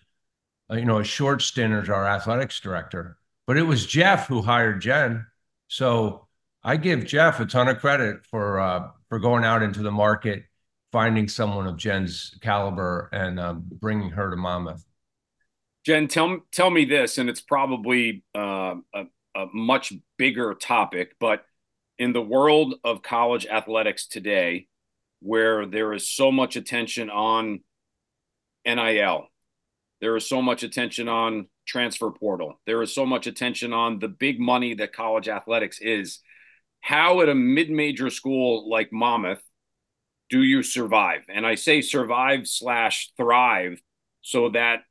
Uh, 0.71 0.75
you 0.75 0.86
know, 0.86 0.99
a 0.99 1.03
short 1.03 1.41
stint 1.41 1.73
as 1.73 1.89
our 1.89 2.08
athletics 2.08 2.60
director, 2.60 3.17
but 3.47 3.58
it 3.58 3.63
was 3.63 3.86
Jeff 3.86 4.27
who 4.27 4.41
hired 4.41 4.82
Jen. 4.82 5.25
So 5.67 6.27
I 6.63 6.77
give 6.77 7.05
Jeff 7.05 7.39
a 7.39 7.45
ton 7.45 7.67
of 7.67 7.79
credit 7.79 8.25
for 8.25 8.60
uh, 8.60 8.88
for 9.08 9.19
going 9.19 9.43
out 9.43 9.63
into 9.63 9.82
the 9.82 9.91
market, 9.91 10.43
finding 10.91 11.27
someone 11.27 11.65
of 11.65 11.77
Jen's 11.77 12.36
caliber, 12.41 13.10
and 13.12 13.39
um, 13.39 13.63
bringing 13.65 14.12
her 14.12 14.29
to 14.29 14.36
Monmouth. 14.36 14.86
Jen, 15.84 16.08
tell 16.08 16.41
tell 16.51 16.69
me 16.69 16.86
this, 16.86 17.17
and 17.17 17.29
it's 17.29 17.41
probably 17.41 18.23
uh, 18.36 18.75
a, 18.93 19.05
a 19.39 19.47
much 19.54 19.93
bigger 20.17 20.54
topic, 20.54 21.15
but 21.19 21.43
in 21.97 22.13
the 22.13 22.21
world 22.21 22.75
of 22.84 23.02
college 23.02 23.45
athletics 23.45 24.08
today, 24.08 24.67
where 25.21 25.65
there 25.65 25.93
is 25.93 26.08
so 26.08 26.32
much 26.32 26.56
attention 26.56 27.10
on 27.10 27.60
NIL, 28.65 29.28
there 30.02 30.15
is 30.15 30.28
so 30.28 30.41
much 30.41 30.63
attention 30.63 31.08
on 31.08 31.47
transfer 31.67 32.10
portal, 32.10 32.60
there 32.65 32.82
is 32.82 32.93
so 32.93 33.06
much 33.06 33.28
attention 33.28 33.73
on 33.73 33.99
the 33.99 34.08
big 34.08 34.39
money 34.39 34.73
that 34.75 34.93
college 34.93 35.28
athletics 35.28 35.80
is. 35.82 36.19
How 36.82 37.21
at 37.21 37.30
a 37.30 37.36
mid 37.36 37.69
major 37.69 38.10
school 38.10 38.69
like 38.69 38.93
Monmouth 38.93 39.43
do 40.30 40.41
you 40.41 40.63
survive? 40.63 41.21
And 41.28 41.45
I 41.45 41.56
say 41.56 41.82
survive 41.82 42.47
slash 42.47 43.12
thrive 43.17 43.82
so 44.21 44.49
that 44.49 44.84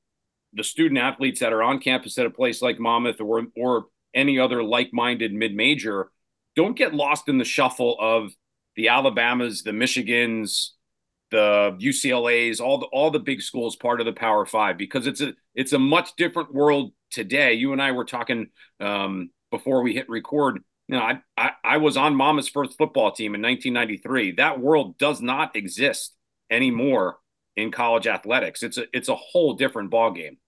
the 0.53 0.65
student 0.65 0.99
athletes 0.99 1.41
that 1.41 1.53
are 1.53 1.63
on 1.63 1.79
campus 1.79 2.19
at 2.19 2.27
a 2.27 2.31
place 2.31 2.61
like 2.61 2.79
Monmouth 2.79 3.21
or 3.21 3.47
or 3.57 3.87
any 4.15 4.39
other 4.39 4.63
like-minded 4.63 5.33
mid-major 5.33 6.11
don't 6.57 6.77
get 6.77 6.95
lost 6.95 7.29
in 7.29 7.39
the 7.39 7.45
shuffle 7.45 7.97
of 8.01 8.33
the 8.75 8.89
Alabamas, 8.89 9.63
the 9.63 9.71
Michigans, 9.71 10.71
the 11.31 11.77
UCLA's, 11.81 12.61
all 12.61 12.79
the 12.79 12.87
all 12.87 13.11
the 13.11 13.19
big 13.19 13.43
schools 13.43 13.77
part 13.77 14.01
of 14.01 14.07
the 14.07 14.13
Power 14.13 14.47
Five 14.47 14.79
because 14.79 15.07
it's 15.07 15.21
a 15.21 15.35
it's 15.55 15.73
a 15.73 15.79
much 15.79 16.17
different 16.17 16.53
world 16.55 16.93
today. 17.11 17.55
You 17.55 17.73
and 17.73 17.83
I 17.83 17.93
were 17.93 18.05
talking 18.05 18.49
um, 18.81 19.31
before 19.51 19.83
we 19.83 19.95
hit 19.95 20.09
record. 20.09 20.61
You 20.89 20.97
know, 20.97 21.03
I, 21.03 21.21
I 21.37 21.51
I 21.63 21.77
was 21.77 21.97
on 21.97 22.17
Monmouth's 22.17 22.49
first 22.49 22.79
football 22.79 23.13
team 23.13 23.35
in 23.35 23.43
1993. 23.43 24.33
That 24.33 24.61
world 24.61 24.99
does 24.99 25.21
not 25.21 25.55
exist 25.55 26.15
anymore 26.51 27.19
in 27.57 27.71
college 27.71 28.07
athletics. 28.07 28.63
It's 28.63 28.79
a 28.79 28.85
it's 28.93 29.09
a 29.09 29.17
whole 29.17 29.55
different 29.55 29.91
ball 29.91 30.13
game. 30.13 30.39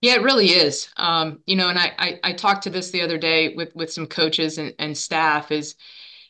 Yeah, 0.00 0.14
it 0.14 0.22
really 0.22 0.48
is. 0.50 0.88
Um, 0.96 1.40
you 1.46 1.56
know, 1.56 1.68
and 1.68 1.78
I, 1.78 1.92
I, 1.98 2.20
I 2.24 2.32
talked 2.32 2.62
to 2.64 2.70
this 2.70 2.90
the 2.90 3.02
other 3.02 3.18
day 3.18 3.54
with 3.54 3.74
with 3.74 3.92
some 3.92 4.06
coaches 4.06 4.56
and, 4.58 4.74
and 4.78 4.96
staff 4.96 5.50
is, 5.50 5.74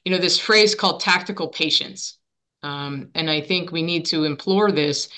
you 0.04 0.10
know, 0.12 0.18
this 0.18 0.38
phrase 0.38 0.74
called 0.74 1.00
tactical 1.00 1.48
patience. 1.48 2.18
Um, 2.62 3.10
and 3.14 3.30
I 3.30 3.40
think 3.40 3.70
we 3.70 3.82
need 3.82 4.06
to 4.06 4.24
implore 4.24 4.72
this 4.72 5.08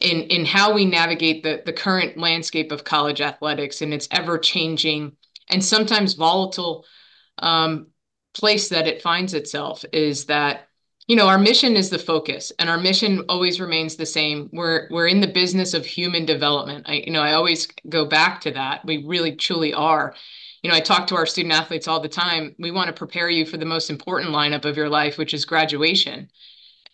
in 0.00 0.22
in 0.24 0.46
how 0.46 0.74
we 0.74 0.84
navigate 0.86 1.42
the 1.42 1.62
the 1.66 1.72
current 1.72 2.18
landscape 2.18 2.72
of 2.72 2.84
college 2.84 3.20
athletics 3.20 3.82
and 3.82 3.94
its 3.94 4.08
ever 4.10 4.38
changing 4.38 5.12
and 5.50 5.64
sometimes 5.64 6.14
volatile 6.14 6.86
um, 7.38 7.88
place 8.34 8.68
that 8.70 8.88
it 8.88 9.02
finds 9.02 9.34
itself 9.34 9.84
is 9.92 10.26
that 10.26 10.68
you 11.06 11.16
know 11.16 11.28
our 11.28 11.38
mission 11.38 11.76
is 11.76 11.90
the 11.90 11.98
focus 11.98 12.52
and 12.58 12.70
our 12.70 12.78
mission 12.78 13.24
always 13.28 13.60
remains 13.60 13.96
the 13.96 14.06
same. 14.06 14.48
We're 14.52 14.88
we're 14.90 15.08
in 15.08 15.20
the 15.20 15.26
business 15.26 15.74
of 15.74 15.84
human 15.84 16.24
development. 16.24 16.88
I 16.88 17.04
you 17.06 17.12
know 17.12 17.22
i 17.22 17.32
always 17.32 17.68
go 17.88 18.06
back 18.06 18.40
to 18.42 18.50
that. 18.52 18.84
We 18.84 19.04
really 19.04 19.36
truly 19.36 19.74
are. 19.74 20.14
You 20.62 20.70
know 20.70 20.76
i 20.76 20.80
talk 20.80 21.06
to 21.08 21.16
our 21.16 21.26
student 21.26 21.54
athletes 21.54 21.88
all 21.88 22.00
the 22.00 22.08
time. 22.08 22.54
We 22.58 22.70
want 22.70 22.88
to 22.88 22.92
prepare 22.92 23.28
you 23.28 23.44
for 23.44 23.58
the 23.58 23.66
most 23.66 23.90
important 23.90 24.30
lineup 24.30 24.64
of 24.64 24.76
your 24.76 24.88
life 24.88 25.18
which 25.18 25.34
is 25.34 25.44
graduation 25.44 26.30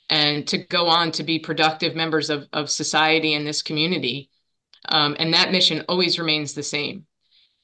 and 0.09 0.47
to 0.49 0.59
go 0.59 0.89
on 0.89 1.13
to 1.13 1.23
be 1.23 1.39
productive 1.39 1.95
members 1.95 2.31
of, 2.31 2.49
of 2.53 2.69
society 2.69 3.35
and 3.35 3.47
this 3.47 3.63
community. 3.63 4.29
Um, 4.89 5.15
and 5.21 5.33
that 5.35 5.53
mission 5.53 5.85
always 5.89 6.19
remains 6.19 6.53
the 6.53 6.65
same. 6.65 7.07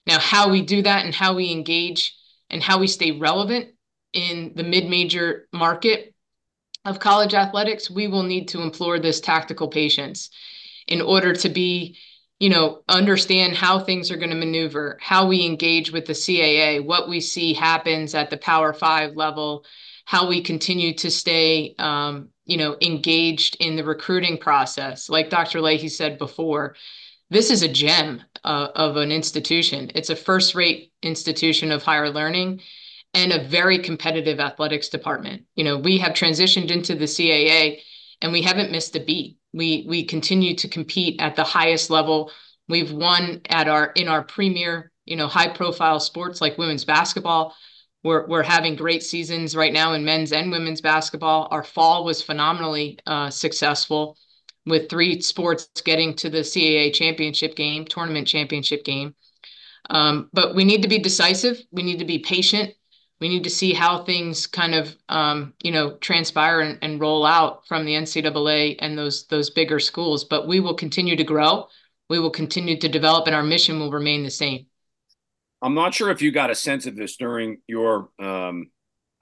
Now 0.06 0.20
how 0.20 0.48
we 0.48 0.62
do 0.62 0.82
that 0.82 1.04
and 1.04 1.12
how 1.12 1.34
we 1.34 1.50
engage 1.50 2.14
and 2.48 2.62
how 2.62 2.78
we 2.78 2.86
stay 2.86 3.10
relevant 3.10 3.70
in 4.12 4.52
the 4.54 4.62
mid-major 4.62 5.48
market 5.52 6.14
of 6.86 7.00
college 7.00 7.34
athletics, 7.34 7.90
we 7.90 8.06
will 8.06 8.22
need 8.22 8.48
to 8.48 8.62
implore 8.62 8.98
this 8.98 9.20
tactical 9.20 9.68
patience 9.68 10.30
in 10.86 11.02
order 11.02 11.34
to 11.34 11.48
be, 11.48 11.98
you 12.38 12.48
know, 12.48 12.82
understand 12.88 13.56
how 13.56 13.78
things 13.78 14.10
are 14.10 14.16
going 14.16 14.30
to 14.30 14.36
maneuver, 14.36 14.96
how 15.00 15.26
we 15.26 15.44
engage 15.44 15.90
with 15.90 16.06
the 16.06 16.12
CAA, 16.12 16.84
what 16.84 17.08
we 17.08 17.20
see 17.20 17.52
happens 17.52 18.14
at 18.14 18.30
the 18.30 18.36
Power 18.36 18.72
Five 18.72 19.16
level, 19.16 19.64
how 20.04 20.28
we 20.28 20.40
continue 20.40 20.94
to 20.94 21.10
stay, 21.10 21.74
um, 21.78 22.28
you 22.44 22.56
know, 22.56 22.76
engaged 22.80 23.56
in 23.58 23.74
the 23.74 23.84
recruiting 23.84 24.38
process. 24.38 25.08
Like 25.08 25.28
Dr. 25.30 25.60
Leahy 25.60 25.88
said 25.88 26.18
before, 26.18 26.76
this 27.30 27.50
is 27.50 27.62
a 27.62 27.68
gem 27.68 28.22
uh, 28.44 28.68
of 28.76 28.96
an 28.96 29.10
institution. 29.10 29.90
It's 29.96 30.10
a 30.10 30.16
first 30.16 30.54
rate 30.54 30.92
institution 31.02 31.72
of 31.72 31.82
higher 31.82 32.10
learning 32.10 32.60
and 33.16 33.32
a 33.32 33.42
very 33.42 33.78
competitive 33.78 34.38
athletics 34.38 34.90
department. 34.90 35.42
You 35.56 35.64
know, 35.64 35.78
we 35.78 35.96
have 35.98 36.12
transitioned 36.12 36.70
into 36.70 36.94
the 36.94 37.06
CAA 37.06 37.80
and 38.20 38.30
we 38.30 38.42
haven't 38.42 38.70
missed 38.70 38.94
a 38.94 39.00
beat. 39.00 39.38
We 39.54 39.86
we 39.88 40.04
continue 40.04 40.54
to 40.56 40.68
compete 40.68 41.20
at 41.20 41.34
the 41.34 41.42
highest 41.42 41.88
level. 41.88 42.30
We've 42.68 42.92
won 42.92 43.40
at 43.48 43.68
our 43.68 43.86
in 43.96 44.06
our 44.06 44.22
premier, 44.22 44.92
you 45.06 45.16
know, 45.16 45.28
high 45.28 45.48
profile 45.48 45.98
sports 45.98 46.42
like 46.42 46.58
women's 46.58 46.84
basketball. 46.84 47.54
We're 48.04 48.26
we're 48.26 48.42
having 48.42 48.76
great 48.76 49.02
seasons 49.02 49.56
right 49.56 49.72
now 49.72 49.94
in 49.94 50.04
men's 50.04 50.32
and 50.32 50.50
women's 50.50 50.82
basketball. 50.82 51.48
Our 51.50 51.64
fall 51.64 52.04
was 52.04 52.20
phenomenally 52.20 52.98
uh, 53.06 53.30
successful 53.30 54.18
with 54.66 54.90
three 54.90 55.22
sports 55.22 55.68
getting 55.84 56.12
to 56.16 56.28
the 56.28 56.40
CAA 56.40 56.92
championship 56.92 57.56
game, 57.56 57.86
tournament 57.86 58.28
championship 58.28 58.84
game. 58.84 59.14
Um, 59.88 60.28
but 60.32 60.54
we 60.54 60.64
need 60.64 60.82
to 60.82 60.88
be 60.88 60.98
decisive. 60.98 61.62
We 61.70 61.82
need 61.82 62.00
to 62.00 62.04
be 62.04 62.18
patient. 62.18 62.74
We 63.20 63.28
need 63.28 63.44
to 63.44 63.50
see 63.50 63.72
how 63.72 64.04
things 64.04 64.46
kind 64.46 64.74
of, 64.74 64.94
um, 65.08 65.54
you 65.62 65.72
know, 65.72 65.96
transpire 65.96 66.60
and, 66.60 66.78
and 66.82 67.00
roll 67.00 67.24
out 67.24 67.66
from 67.66 67.84
the 67.84 67.94
NCAA 67.94 68.76
and 68.78 68.96
those 68.98 69.26
those 69.28 69.50
bigger 69.50 69.78
schools. 69.80 70.24
But 70.24 70.46
we 70.46 70.60
will 70.60 70.74
continue 70.74 71.16
to 71.16 71.24
grow. 71.24 71.68
We 72.08 72.18
will 72.18 72.30
continue 72.30 72.78
to 72.78 72.88
develop, 72.88 73.26
and 73.26 73.34
our 73.34 73.42
mission 73.42 73.80
will 73.80 73.90
remain 73.90 74.22
the 74.22 74.30
same. 74.30 74.66
I'm 75.62 75.74
not 75.74 75.94
sure 75.94 76.10
if 76.10 76.22
you 76.22 76.30
got 76.30 76.50
a 76.50 76.54
sense 76.54 76.86
of 76.86 76.96
this 76.96 77.16
during 77.16 77.58
your, 77.66 78.10
um, 78.20 78.70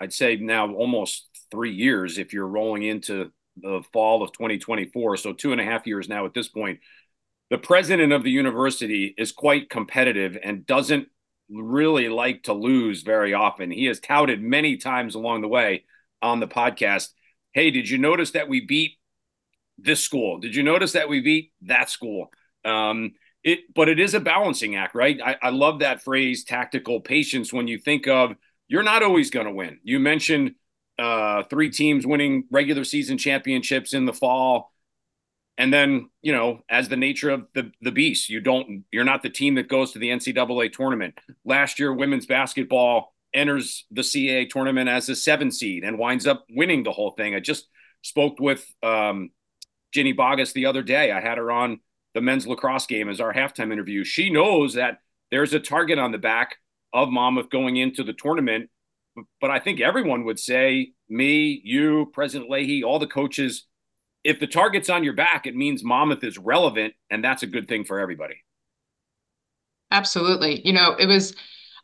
I'd 0.00 0.12
say 0.12 0.36
now 0.36 0.72
almost 0.74 1.28
three 1.50 1.72
years, 1.72 2.18
if 2.18 2.32
you're 2.32 2.46
rolling 2.46 2.82
into 2.82 3.30
the 3.56 3.82
fall 3.92 4.22
of 4.22 4.32
2024, 4.32 5.16
so 5.16 5.32
two 5.32 5.52
and 5.52 5.60
a 5.60 5.64
half 5.64 5.86
years 5.86 6.08
now 6.08 6.26
at 6.26 6.34
this 6.34 6.48
point. 6.48 6.80
The 7.50 7.58
president 7.58 8.12
of 8.12 8.24
the 8.24 8.30
university 8.30 9.14
is 9.16 9.30
quite 9.30 9.70
competitive 9.70 10.36
and 10.42 10.66
doesn't 10.66 11.08
really 11.54 12.08
like 12.08 12.44
to 12.44 12.52
lose 12.52 13.02
very 13.02 13.34
often. 13.34 13.70
He 13.70 13.86
has 13.86 14.00
touted 14.00 14.42
many 14.42 14.76
times 14.76 15.14
along 15.14 15.42
the 15.42 15.48
way 15.48 15.84
on 16.22 16.40
the 16.40 16.48
podcast, 16.48 17.10
"Hey, 17.52 17.70
did 17.70 17.88
you 17.88 17.98
notice 17.98 18.32
that 18.32 18.48
we 18.48 18.60
beat 18.60 18.98
this 19.78 20.00
school? 20.00 20.38
Did 20.38 20.54
you 20.54 20.62
notice 20.62 20.92
that 20.92 21.08
we 21.08 21.20
beat 21.20 21.52
that 21.62 21.90
school?" 21.90 22.30
Um, 22.64 23.12
it, 23.42 23.74
but 23.74 23.88
it 23.88 24.00
is 24.00 24.14
a 24.14 24.20
balancing 24.20 24.76
act, 24.76 24.94
right? 24.94 25.20
I, 25.22 25.36
I 25.42 25.50
love 25.50 25.80
that 25.80 26.02
phrase, 26.02 26.44
tactical 26.44 27.00
patience. 27.00 27.52
When 27.52 27.68
you 27.68 27.78
think 27.78 28.08
of 28.08 28.36
you're 28.68 28.82
not 28.82 29.02
always 29.02 29.30
going 29.30 29.46
to 29.46 29.52
win. 29.52 29.78
You 29.82 29.98
mentioned 30.00 30.54
uh, 30.98 31.42
three 31.44 31.70
teams 31.70 32.06
winning 32.06 32.44
regular 32.50 32.84
season 32.84 33.18
championships 33.18 33.94
in 33.94 34.06
the 34.06 34.12
fall. 34.12 34.72
And 35.56 35.72
then, 35.72 36.10
you 36.20 36.32
know, 36.32 36.60
as 36.68 36.88
the 36.88 36.96
nature 36.96 37.30
of 37.30 37.46
the 37.54 37.70
the 37.80 37.92
beast, 37.92 38.28
you 38.28 38.40
don't 38.40 38.84
you're 38.90 39.04
not 39.04 39.22
the 39.22 39.30
team 39.30 39.54
that 39.54 39.68
goes 39.68 39.92
to 39.92 39.98
the 39.98 40.08
NCAA 40.08 40.72
tournament. 40.72 41.18
Last 41.44 41.78
year, 41.78 41.92
women's 41.92 42.26
basketball 42.26 43.14
enters 43.32 43.84
the 43.90 44.02
CAA 44.02 44.48
tournament 44.48 44.88
as 44.88 45.08
a 45.08 45.16
seven 45.16 45.50
seed 45.50 45.84
and 45.84 45.98
winds 45.98 46.26
up 46.26 46.44
winning 46.50 46.82
the 46.82 46.92
whole 46.92 47.12
thing. 47.12 47.34
I 47.34 47.40
just 47.40 47.68
spoke 48.02 48.38
with 48.40 48.64
um, 48.82 49.30
Ginny 49.92 50.14
Boggess 50.14 50.52
the 50.52 50.66
other 50.66 50.82
day. 50.82 51.12
I 51.12 51.20
had 51.20 51.38
her 51.38 51.50
on 51.50 51.80
the 52.14 52.20
men's 52.20 52.46
lacrosse 52.46 52.86
game 52.86 53.08
as 53.08 53.20
our 53.20 53.32
halftime 53.32 53.72
interview. 53.72 54.04
She 54.04 54.30
knows 54.30 54.74
that 54.74 54.98
there's 55.30 55.52
a 55.52 55.60
target 55.60 55.98
on 55.98 56.12
the 56.12 56.18
back 56.18 56.56
of 56.92 57.08
Monmouth 57.08 57.50
going 57.50 57.76
into 57.76 58.04
the 58.04 58.12
tournament 58.12 58.70
but 59.40 59.50
I 59.50 59.58
think 59.58 59.80
everyone 59.80 60.24
would 60.24 60.38
say, 60.38 60.92
me, 61.08 61.60
you, 61.64 62.10
President 62.12 62.50
Leahy, 62.50 62.82
all 62.82 62.98
the 62.98 63.06
coaches, 63.06 63.66
if 64.24 64.40
the 64.40 64.46
target's 64.46 64.88
on 64.88 65.04
your 65.04 65.12
back, 65.12 65.46
it 65.46 65.54
means 65.54 65.84
Monmouth 65.84 66.24
is 66.24 66.38
relevant, 66.38 66.94
and 67.10 67.22
that's 67.22 67.42
a 67.42 67.46
good 67.46 67.68
thing 67.68 67.84
for 67.84 68.00
everybody. 68.00 68.36
Absolutely. 69.90 70.66
You 70.66 70.72
know, 70.72 70.96
it 70.98 71.06
was. 71.06 71.36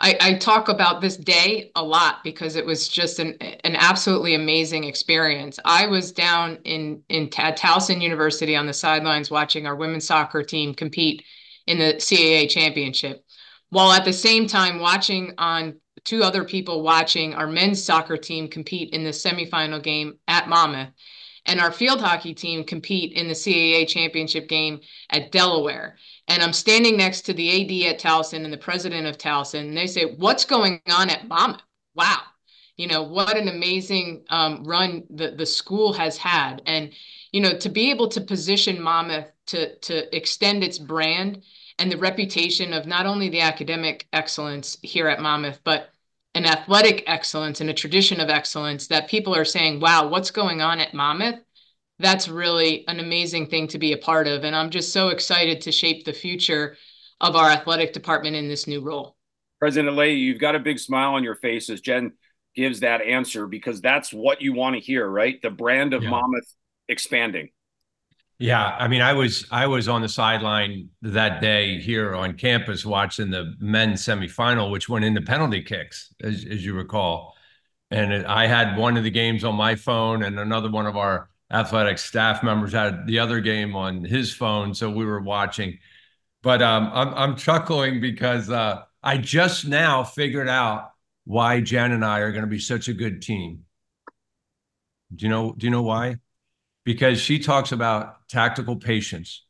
I, 0.02 0.16
I 0.18 0.34
talk 0.34 0.70
about 0.70 1.02
this 1.02 1.18
day 1.18 1.70
a 1.74 1.84
lot 1.84 2.24
because 2.24 2.56
it 2.56 2.64
was 2.64 2.88
just 2.88 3.18
an 3.18 3.34
an 3.34 3.76
absolutely 3.76 4.34
amazing 4.34 4.84
experience. 4.84 5.58
I 5.66 5.86
was 5.86 6.10
down 6.10 6.58
in 6.64 7.02
in 7.10 7.28
at 7.36 7.58
Towson 7.58 8.00
University 8.00 8.56
on 8.56 8.66
the 8.66 8.72
sidelines 8.72 9.30
watching 9.30 9.66
our 9.66 9.76
women's 9.76 10.06
soccer 10.06 10.42
team 10.42 10.74
compete 10.74 11.22
in 11.66 11.78
the 11.78 11.94
CAA 11.96 12.48
championship, 12.48 13.22
while 13.68 13.92
at 13.92 14.06
the 14.06 14.12
same 14.12 14.46
time 14.46 14.80
watching 14.80 15.34
on 15.36 15.78
two 16.04 16.22
other 16.22 16.44
people 16.44 16.82
watching 16.82 17.34
our 17.34 17.46
men's 17.46 17.84
soccer 17.84 18.16
team 18.16 18.48
compete 18.48 18.94
in 18.94 19.04
the 19.04 19.10
semifinal 19.10 19.82
game 19.82 20.18
at 20.26 20.48
Monmouth 20.48 20.88
and 21.46 21.60
our 21.60 21.72
field 21.72 22.00
hockey 22.00 22.34
team 22.34 22.64
compete 22.64 23.12
in 23.12 23.28
the 23.28 23.34
CAA 23.34 23.86
championship 23.88 24.48
game 24.48 24.80
at 25.10 25.32
Delaware. 25.32 25.96
And 26.28 26.42
I'm 26.42 26.52
standing 26.52 26.96
next 26.96 27.22
to 27.22 27.32
the 27.32 27.50
AD 27.50 27.94
at 27.94 28.00
Towson 28.00 28.44
and 28.44 28.52
the 28.52 28.58
president 28.58 29.06
of 29.06 29.18
Towson, 29.18 29.60
and 29.60 29.76
they 29.76 29.86
say, 29.86 30.14
What's 30.16 30.44
going 30.44 30.80
on 30.90 31.10
at 31.10 31.26
Monmouth? 31.26 31.62
Wow. 31.94 32.20
You 32.76 32.86
know, 32.86 33.02
what 33.02 33.36
an 33.36 33.48
amazing 33.48 34.24
um, 34.30 34.64
run 34.64 35.04
the, 35.10 35.32
the 35.32 35.44
school 35.44 35.92
has 35.92 36.16
had. 36.16 36.62
And, 36.64 36.92
you 37.30 37.40
know, 37.42 37.58
to 37.58 37.68
be 37.68 37.90
able 37.90 38.08
to 38.08 38.22
position 38.22 38.80
Monmouth 38.80 39.30
to, 39.48 39.76
to 39.80 40.16
extend 40.16 40.64
its 40.64 40.78
brand 40.78 41.42
and 41.78 41.90
the 41.90 41.98
reputation 41.98 42.72
of 42.72 42.86
not 42.86 43.06
only 43.06 43.28
the 43.28 43.40
academic 43.40 44.06
excellence 44.12 44.78
here 44.82 45.08
at 45.08 45.20
Monmouth, 45.20 45.60
but 45.64 45.90
an 46.34 46.46
athletic 46.46 47.04
excellence 47.06 47.60
and 47.60 47.70
a 47.70 47.74
tradition 47.74 48.20
of 48.20 48.28
excellence 48.28 48.86
that 48.86 49.08
people 49.08 49.34
are 49.34 49.44
saying, 49.44 49.80
wow, 49.80 50.08
what's 50.08 50.30
going 50.30 50.60
on 50.60 50.78
at 50.78 50.94
Monmouth? 50.94 51.40
That's 51.98 52.28
really 52.28 52.86
an 52.88 53.00
amazing 53.00 53.48
thing 53.48 53.66
to 53.68 53.78
be 53.78 53.92
a 53.92 53.98
part 53.98 54.26
of. 54.26 54.44
And 54.44 54.54
I'm 54.54 54.70
just 54.70 54.92
so 54.92 55.08
excited 55.08 55.60
to 55.62 55.72
shape 55.72 56.04
the 56.04 56.12
future 56.12 56.76
of 57.20 57.36
our 57.36 57.50
athletic 57.50 57.92
department 57.92 58.36
in 58.36 58.48
this 58.48 58.66
new 58.66 58.80
role. 58.80 59.16
President 59.58 59.96
Leahy, 59.96 60.14
you've 60.14 60.40
got 60.40 60.54
a 60.54 60.60
big 60.60 60.78
smile 60.78 61.14
on 61.14 61.24
your 61.24 61.34
face 61.34 61.68
as 61.68 61.80
Jen 61.80 62.12
gives 62.56 62.80
that 62.80 63.02
answer 63.02 63.46
because 63.46 63.80
that's 63.80 64.12
what 64.12 64.40
you 64.40 64.54
want 64.54 64.74
to 64.74 64.80
hear, 64.80 65.06
right? 65.06 65.40
The 65.42 65.50
brand 65.50 65.92
of 65.92 66.02
yeah. 66.02 66.10
Monmouth 66.10 66.54
expanding. 66.88 67.50
Yeah, 68.40 68.64
I 68.78 68.88
mean, 68.88 69.02
I 69.02 69.12
was 69.12 69.46
I 69.50 69.66
was 69.66 69.86
on 69.86 70.00
the 70.00 70.08
sideline 70.08 70.88
that 71.02 71.42
day 71.42 71.78
here 71.78 72.14
on 72.16 72.38
campus 72.38 72.86
watching 72.86 73.30
the 73.30 73.54
men's 73.60 74.02
semifinal, 74.02 74.70
which 74.70 74.88
went 74.88 75.04
into 75.04 75.20
penalty 75.20 75.62
kicks, 75.62 76.14
as, 76.22 76.46
as 76.50 76.64
you 76.64 76.72
recall. 76.74 77.36
And 77.90 78.12
it, 78.12 78.26
I 78.26 78.46
had 78.46 78.78
one 78.78 78.96
of 78.96 79.04
the 79.04 79.10
games 79.10 79.44
on 79.44 79.56
my 79.56 79.74
phone, 79.74 80.22
and 80.24 80.38
another 80.40 80.70
one 80.70 80.86
of 80.86 80.96
our 80.96 81.30
athletic 81.52 81.98
staff 81.98 82.42
members 82.42 82.72
had 82.72 83.06
the 83.06 83.18
other 83.18 83.40
game 83.40 83.76
on 83.76 84.04
his 84.04 84.32
phone, 84.34 84.74
so 84.74 84.90
we 84.90 85.04
were 85.04 85.20
watching. 85.20 85.78
But 86.42 86.62
um, 86.62 86.90
I'm 86.94 87.14
I'm 87.14 87.36
chuckling 87.36 88.00
because 88.00 88.50
uh, 88.50 88.84
I 89.02 89.18
just 89.18 89.66
now 89.66 90.04
figured 90.04 90.48
out 90.48 90.92
why 91.24 91.60
Jen 91.60 91.92
and 91.92 92.04
I 92.04 92.20
are 92.20 92.32
going 92.32 92.44
to 92.44 92.48
be 92.48 92.60
such 92.60 92.88
a 92.88 92.94
good 92.94 93.22
team. 93.22 93.64
Do 95.14 95.24
you 95.24 95.28
know? 95.30 95.54
Do 95.56 95.66
you 95.66 95.70
know 95.70 95.82
why? 95.82 96.16
Because 96.84 97.20
she 97.20 97.38
talks 97.38 97.72
about 97.72 98.28
tactical 98.28 98.76
patience. 98.76 99.44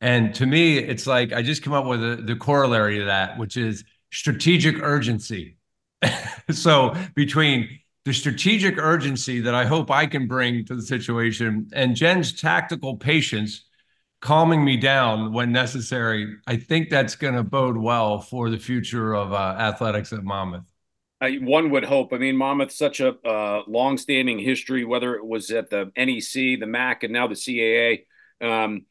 And 0.00 0.34
to 0.36 0.46
me, 0.46 0.78
it's 0.78 1.06
like 1.06 1.32
I 1.32 1.42
just 1.42 1.62
come 1.62 1.72
up 1.72 1.84
with 1.84 2.02
a, 2.02 2.16
the 2.16 2.36
corollary 2.36 2.98
to 2.98 3.04
that, 3.06 3.38
which 3.38 3.56
is 3.56 3.84
strategic 4.12 4.82
urgency. 4.82 5.56
so 6.50 6.94
between 7.14 7.68
the 8.04 8.14
strategic 8.14 8.78
urgency 8.78 9.40
that 9.40 9.54
I 9.54 9.66
hope 9.66 9.90
I 9.90 10.06
can 10.06 10.26
bring 10.26 10.64
to 10.66 10.74
the 10.74 10.82
situation 10.82 11.68
and 11.74 11.94
Jen's 11.94 12.32
tactical 12.32 12.96
patience, 12.96 13.66
calming 14.20 14.64
me 14.64 14.76
down 14.76 15.32
when 15.32 15.52
necessary, 15.52 16.36
I 16.46 16.56
think 16.56 16.88
that's 16.88 17.14
going 17.14 17.34
to 17.34 17.42
bode 17.42 17.76
well 17.76 18.20
for 18.20 18.48
the 18.50 18.58
future 18.58 19.14
of 19.14 19.32
uh, 19.32 19.56
athletics 19.58 20.12
at 20.12 20.24
Monmouth. 20.24 20.69
I, 21.20 21.34
one 21.34 21.70
would 21.70 21.84
hope. 21.84 22.12
I 22.12 22.18
mean, 22.18 22.36
Monmouth 22.36 22.72
such 22.72 23.00
a 23.00 23.10
uh, 23.26 23.62
long-standing 23.66 24.38
history, 24.38 24.84
whether 24.84 25.16
it 25.16 25.26
was 25.26 25.50
at 25.50 25.68
the 25.68 25.92
NEC, 25.96 26.58
the 26.58 26.66
MAC, 26.66 27.02
and 27.02 27.12
now 27.12 27.26
the 27.26 27.34
CAA. 27.34 28.06
Um, 28.40 28.86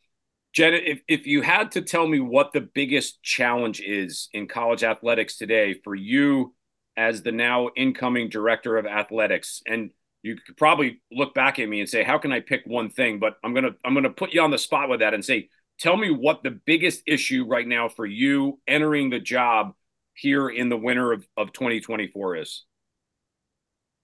Jen, 0.54 0.74
if, 0.74 1.02
if 1.08 1.26
you 1.26 1.42
had 1.42 1.72
to 1.72 1.82
tell 1.82 2.08
me 2.08 2.20
what 2.20 2.54
the 2.54 2.62
biggest 2.62 3.22
challenge 3.24 3.82
is 3.82 4.30
in 4.34 4.48
college 4.48 4.84
athletics 4.84 5.38
today 5.38 5.76
for 5.84 5.96
you 5.96 6.54
as 6.96 7.24
the 7.24 7.32
now 7.32 7.70
incoming 7.76 8.30
director 8.30 8.78
of 8.78 8.86
athletics, 8.86 9.64
and 9.66 9.92
you 10.22 10.36
could 10.36 10.58
probably 10.58 11.02
look 11.12 11.34
back 11.34 11.58
at 11.60 11.70
me 11.70 11.80
and 11.80 11.90
say, 11.90 12.04
"How 12.04 12.18
can 12.18 12.32
I 12.32 12.42
pick 12.42 12.64
one 12.66 12.90
thing?" 12.90 13.20
But 13.20 13.38
I'm 13.44 13.54
gonna 13.54 13.76
I'm 13.86 13.94
gonna 13.94 14.10
put 14.10 14.34
you 14.34 14.42
on 14.42 14.52
the 14.52 14.58
spot 14.58 14.90
with 14.90 15.00
that 15.00 15.14
and 15.14 15.24
say, 15.24 15.50
"Tell 15.80 15.96
me 15.96 16.12
what 16.12 16.44
the 16.44 16.52
biggest 16.52 17.04
issue 17.08 17.46
right 17.48 17.68
now 17.68 17.88
for 17.88 18.06
you 18.06 18.60
entering 18.68 19.10
the 19.10 19.20
job 19.20 19.74
here 20.20 20.50
in 20.50 20.70
the 20.70 20.78
winter 20.78 21.12
of, 21.14 21.28
of 21.38 21.54
2024 21.54 22.38
is? 22.38 22.66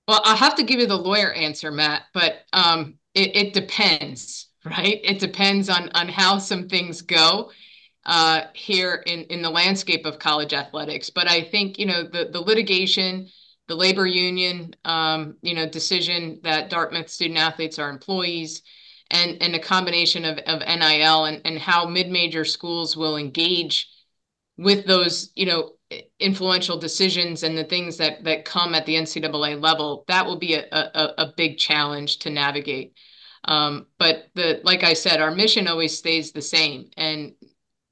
Well, 0.08 0.21
I'll 0.23 0.36
have 0.36 0.56
to 0.56 0.63
give 0.63 0.80
you 0.80 0.88
the 0.88 0.95
lawyer 0.95 1.34
answer, 1.34 1.71
Matt, 1.71 2.04
but 2.13 2.43
um, 2.54 2.95
it, 3.13 3.36
it 3.36 3.54
depends, 3.54 4.49
right? 4.65 4.99
It 5.04 5.19
depends 5.19 5.69
on 5.69 5.89
on 5.89 6.08
how 6.08 6.38
some 6.38 6.67
things 6.67 7.01
go 7.01 7.51
uh, 8.06 8.41
here 8.54 9.04
in 9.06 9.23
in 9.23 9.41
the 9.41 9.49
landscape 9.49 10.06
of 10.06 10.19
college 10.19 10.54
athletics. 10.54 11.10
But 11.10 11.30
I 11.30 11.41
think 11.41 11.80
you 11.80 11.88
know 11.88 12.04
the 12.04 12.30
the 12.32 12.41
litigation, 12.41 13.28
the 13.67 13.75
labor 13.75 14.06
union, 14.06 14.75
um, 14.86 15.38
you 15.41 15.56
know, 15.56 15.67
decision 15.67 16.39
that 16.43 16.69
Dartmouth 16.69 17.10
student 17.10 17.39
athletes 17.39 17.80
are 17.80 17.89
employees, 17.89 18.62
and 19.10 19.41
and 19.41 19.56
a 19.56 19.60
combination 19.60 20.23
of 20.25 20.38
of 20.39 20.60
NIL 20.60 21.25
and 21.25 21.41
and 21.45 21.58
how 21.58 21.88
mid 21.88 22.10
major 22.10 22.45
schools 22.45 22.95
will 22.95 23.17
engage 23.17 23.89
with 24.58 24.86
those 24.86 25.32
you 25.36 25.45
know 25.45 25.71
influential 26.19 26.79
decisions 26.79 27.43
and 27.43 27.57
the 27.57 27.63
things 27.63 27.97
that 27.97 28.23
that 28.23 28.45
come 28.45 28.73
at 28.73 28.85
the 28.85 28.95
NCAA 28.95 29.61
level, 29.61 30.03
that 30.07 30.25
will 30.25 30.37
be 30.37 30.55
a 30.55 30.65
a, 30.71 31.13
a 31.19 31.33
big 31.35 31.57
challenge 31.57 32.19
to 32.19 32.29
navigate. 32.29 32.93
Um, 33.45 33.87
but 33.99 34.29
the 34.33 34.61
like 34.63 34.83
I 34.83 34.93
said, 34.93 35.21
our 35.21 35.31
mission 35.31 35.67
always 35.67 35.97
stays 35.97 36.31
the 36.31 36.41
same, 36.41 36.89
and 36.97 37.33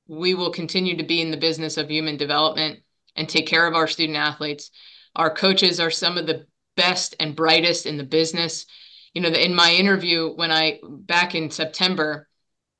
we 0.07 0.33
will 0.33 0.51
continue 0.51 0.97
to 0.97 1.03
be 1.03 1.21
in 1.21 1.31
the 1.31 1.37
business 1.37 1.77
of 1.77 1.89
human 1.89 2.17
development 2.17 2.79
and 3.15 3.29
take 3.29 3.47
care 3.47 3.67
of 3.67 3.75
our 3.75 3.87
student 3.87 4.17
athletes. 4.17 4.71
Our 5.15 5.33
coaches 5.33 5.79
are 5.79 5.91
some 5.91 6.17
of 6.17 6.25
the 6.25 6.47
best 6.75 7.15
and 7.19 7.35
brightest 7.35 7.85
in 7.85 7.97
the 7.97 8.03
business. 8.03 8.65
You 9.13 9.21
know, 9.21 9.29
in 9.29 9.53
my 9.53 9.71
interview 9.71 10.33
when 10.33 10.51
I 10.51 10.79
back 10.83 11.35
in 11.35 11.51
September, 11.51 12.27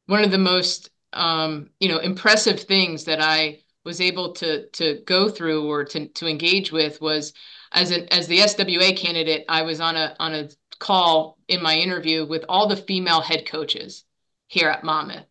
one 0.08 0.24
of 0.24 0.32
the 0.32 0.40
most 0.40 0.90
um, 1.14 1.70
you 1.80 1.90
know 1.90 2.00
impressive 2.00 2.62
things 2.62 3.06
that 3.06 3.22
I 3.22 3.63
was 3.84 4.02
able 4.02 4.34
to 4.34 4.68
to 4.70 5.02
go 5.06 5.30
through 5.30 5.70
or 5.70 5.84
to 5.86 6.08
to 6.08 6.28
engage 6.28 6.72
with 6.72 7.02
was 7.02 7.34
as 7.72 7.92
an 7.92 8.08
as 8.12 8.28
the 8.28 8.40
SWA 8.40 8.96
candidate, 8.96 9.46
I 9.50 9.64
was 9.64 9.82
on 9.82 9.96
a 9.96 10.16
on 10.20 10.34
a 10.34 10.50
call 10.80 11.38
in 11.48 11.62
my 11.62 11.76
interview 11.76 12.26
with 12.26 12.46
all 12.50 12.68
the 12.68 12.76
female 12.76 13.22
head 13.22 13.46
coaches 13.48 14.04
here 14.48 14.70
at 14.70 14.84
Monmouth. 14.84 15.26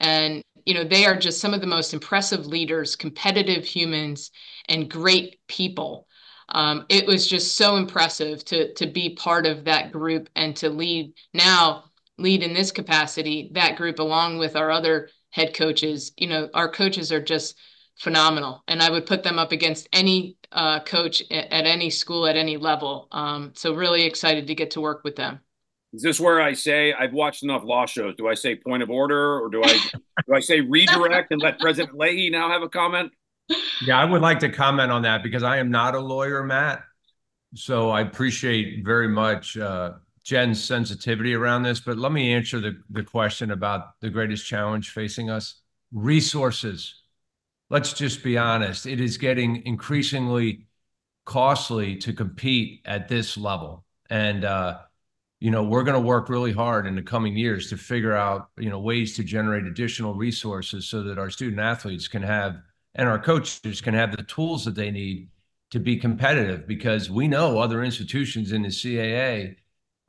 And 0.00 0.42
you 0.64 0.74
know, 0.74 0.84
they 0.84 1.06
are 1.06 1.16
just 1.16 1.40
some 1.40 1.54
of 1.54 1.60
the 1.60 1.66
most 1.66 1.92
impressive 1.92 2.46
leaders, 2.46 2.96
competitive 2.96 3.64
humans, 3.64 4.30
and 4.68 4.90
great 4.90 5.40
people. 5.48 6.06
Um, 6.48 6.86
it 6.88 7.06
was 7.06 7.26
just 7.26 7.56
so 7.56 7.76
impressive 7.76 8.44
to 8.46 8.72
to 8.74 8.86
be 8.86 9.14
part 9.14 9.46
of 9.46 9.64
that 9.64 9.92
group 9.92 10.28
and 10.36 10.54
to 10.56 10.70
lead 10.70 11.14
now 11.34 11.84
lead 12.18 12.42
in 12.42 12.52
this 12.52 12.70
capacity 12.72 13.50
that 13.54 13.76
group 13.76 13.98
along 13.98 14.38
with 14.38 14.56
our 14.56 14.70
other 14.70 15.08
head 15.30 15.54
coaches. 15.54 16.12
You 16.16 16.28
know, 16.28 16.48
our 16.54 16.70
coaches 16.70 17.10
are 17.10 17.22
just 17.22 17.56
phenomenal. 17.98 18.62
And 18.68 18.82
I 18.82 18.90
would 18.90 19.06
put 19.06 19.22
them 19.22 19.38
up 19.38 19.52
against 19.52 19.88
any 19.92 20.36
uh, 20.50 20.80
coach 20.80 21.22
at, 21.30 21.52
at, 21.52 21.66
any 21.66 21.90
school 21.90 22.26
at 22.26 22.36
any 22.36 22.56
level. 22.56 23.08
Um, 23.12 23.52
so 23.54 23.74
really 23.74 24.04
excited 24.04 24.46
to 24.46 24.54
get 24.54 24.70
to 24.72 24.80
work 24.80 25.04
with 25.04 25.16
them. 25.16 25.40
Is 25.92 26.02
this 26.02 26.18
where 26.18 26.40
I 26.40 26.54
say 26.54 26.92
I've 26.94 27.12
watched 27.12 27.42
enough 27.42 27.64
law 27.64 27.84
shows? 27.84 28.14
Do 28.16 28.26
I 28.26 28.34
say 28.34 28.56
point 28.56 28.82
of 28.82 28.88
order 28.88 29.38
or 29.38 29.50
do 29.50 29.62
I 29.62 29.78
do 30.26 30.34
I 30.34 30.40
say 30.40 30.60
redirect 30.60 31.32
and 31.32 31.42
let 31.42 31.58
President 31.58 31.96
Leahy 31.96 32.30
now 32.30 32.48
have 32.48 32.62
a 32.62 32.68
comment? 32.68 33.12
Yeah, 33.84 33.98
I 33.98 34.04
would 34.06 34.22
like 34.22 34.38
to 34.38 34.48
comment 34.48 34.90
on 34.90 35.02
that 35.02 35.22
because 35.22 35.42
I 35.42 35.58
am 35.58 35.70
not 35.70 35.94
a 35.94 36.00
lawyer, 36.00 36.42
Matt. 36.42 36.82
So 37.54 37.90
I 37.90 38.00
appreciate 38.00 38.82
very 38.84 39.08
much 39.08 39.58
uh, 39.58 39.92
Jen's 40.24 40.62
sensitivity 40.62 41.34
around 41.34 41.62
this. 41.62 41.80
But 41.80 41.98
let 41.98 42.12
me 42.12 42.32
answer 42.32 42.58
the, 42.58 42.80
the 42.88 43.02
question 43.02 43.50
about 43.50 44.00
the 44.00 44.08
greatest 44.08 44.46
challenge 44.46 44.90
facing 44.90 45.28
us 45.28 45.60
resources 45.92 47.01
let's 47.72 47.94
just 47.94 48.22
be 48.22 48.36
honest, 48.36 48.84
it 48.84 49.00
is 49.00 49.16
getting 49.16 49.64
increasingly 49.64 50.66
costly 51.24 51.96
to 51.96 52.12
compete 52.12 52.82
at 52.84 53.08
this 53.08 53.38
level. 53.38 53.82
And, 54.10 54.44
uh, 54.44 54.80
you 55.40 55.50
know, 55.50 55.64
we're 55.64 55.82
going 55.82 56.00
to 56.00 56.06
work 56.06 56.28
really 56.28 56.52
hard 56.52 56.86
in 56.86 56.94
the 56.94 57.02
coming 57.02 57.34
years 57.34 57.70
to 57.70 57.78
figure 57.78 58.12
out, 58.12 58.50
you 58.58 58.68
know, 58.68 58.78
ways 58.78 59.16
to 59.16 59.24
generate 59.24 59.64
additional 59.64 60.14
resources 60.14 60.86
so 60.86 61.02
that 61.04 61.18
our 61.18 61.30
student 61.30 61.60
athletes 61.60 62.08
can 62.08 62.22
have 62.22 62.56
and 62.94 63.08
our 63.08 63.18
coaches 63.18 63.80
can 63.80 63.94
have 63.94 64.14
the 64.14 64.22
tools 64.24 64.66
that 64.66 64.74
they 64.74 64.90
need 64.90 65.30
to 65.70 65.80
be 65.80 65.96
competitive 65.96 66.66
because 66.68 67.10
we 67.10 67.26
know 67.26 67.58
other 67.58 67.82
institutions 67.82 68.52
in 68.52 68.60
the 68.60 68.68
CAA 68.68 69.56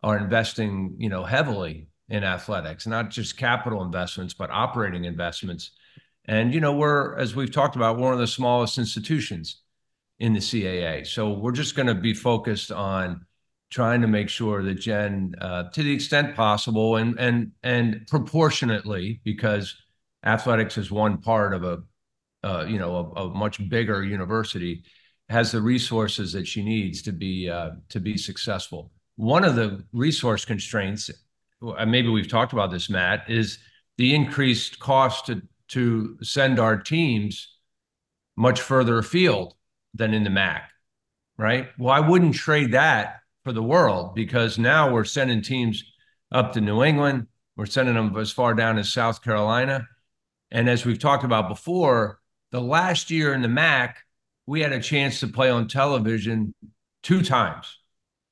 are 0.03 0.17
investing, 0.17 0.95
you 0.97 1.07
know, 1.07 1.23
heavily 1.23 1.87
in 2.09 2.25
athletics, 2.25 2.85
not 2.85 3.09
just 3.09 3.37
capital 3.37 3.81
investments, 3.83 4.33
but 4.33 4.51
operating 4.51 5.05
investments 5.05 5.71
and, 6.25 6.53
you 6.53 6.61
know, 6.61 6.73
we're, 6.73 7.15
as 7.17 7.35
we've 7.35 7.51
talked 7.51 7.75
about, 7.75 7.97
one 7.97 8.13
of 8.13 8.19
the 8.19 8.27
smallest 8.27 8.77
institutions 8.77 9.61
in 10.19 10.33
the 10.33 10.39
CAA. 10.39 11.05
So 11.05 11.33
we're 11.33 11.51
just 11.51 11.75
going 11.75 11.87
to 11.87 11.95
be 11.95 12.13
focused 12.13 12.71
on 12.71 13.25
trying 13.69 14.01
to 14.01 14.07
make 14.07 14.29
sure 14.29 14.63
that 14.63 14.75
Jen, 14.75 15.33
uh, 15.41 15.63
to 15.71 15.83
the 15.83 15.91
extent 15.91 16.35
possible 16.35 16.95
and, 16.97 17.19
and, 17.19 17.51
and 17.63 18.05
proportionately, 18.07 19.19
because 19.23 19.75
athletics 20.23 20.77
is 20.77 20.91
one 20.91 21.17
part 21.17 21.53
of 21.53 21.63
a, 21.63 21.79
uh, 22.43 22.65
you 22.67 22.77
know, 22.77 23.13
a, 23.15 23.23
a, 23.23 23.29
much 23.33 23.67
bigger 23.69 24.03
university, 24.03 24.83
has 25.27 25.51
the 25.51 25.61
resources 25.61 26.31
that 26.33 26.47
she 26.47 26.63
needs 26.63 27.01
to 27.01 27.11
be, 27.11 27.49
uh, 27.49 27.71
to 27.89 27.99
be 27.99 28.15
successful. 28.15 28.91
One 29.15 29.43
of 29.43 29.55
the 29.55 29.83
resource 29.91 30.45
constraints, 30.45 31.09
maybe 31.87 32.09
we've 32.09 32.29
talked 32.29 32.53
about 32.53 32.71
this, 32.71 32.89
Matt, 32.89 33.29
is 33.29 33.57
the 33.97 34.13
increased 34.13 34.79
cost 34.79 35.25
to 35.27 35.41
to 35.69 36.17
send 36.21 36.59
our 36.59 36.77
teams 36.77 37.49
much 38.35 38.61
further 38.61 38.97
afield 38.97 39.55
than 39.93 40.13
in 40.13 40.23
the 40.23 40.29
MAAC, 40.29 40.61
right? 41.37 41.69
Well, 41.77 41.93
I 41.93 41.99
wouldn't 41.99 42.35
trade 42.35 42.71
that 42.73 43.21
for 43.43 43.53
the 43.53 43.63
world 43.63 44.15
because 44.15 44.57
now 44.57 44.91
we're 44.91 45.03
sending 45.03 45.41
teams 45.41 45.83
up 46.31 46.53
to 46.53 46.61
New 46.61 46.83
England. 46.83 47.27
We're 47.55 47.65
sending 47.65 47.95
them 47.95 48.15
as 48.17 48.31
far 48.31 48.53
down 48.53 48.77
as 48.77 48.91
South 48.91 49.21
Carolina. 49.21 49.87
And 50.51 50.69
as 50.69 50.85
we've 50.85 50.99
talked 50.99 51.23
about 51.23 51.49
before, 51.49 52.19
the 52.51 52.61
last 52.61 53.11
year 53.11 53.33
in 53.33 53.41
the 53.41 53.47
MAAC, 53.47 53.93
we 54.45 54.61
had 54.61 54.73
a 54.73 54.79
chance 54.79 55.19
to 55.19 55.27
play 55.27 55.49
on 55.49 55.67
television 55.67 56.53
two 57.01 57.21
times, 57.21 57.79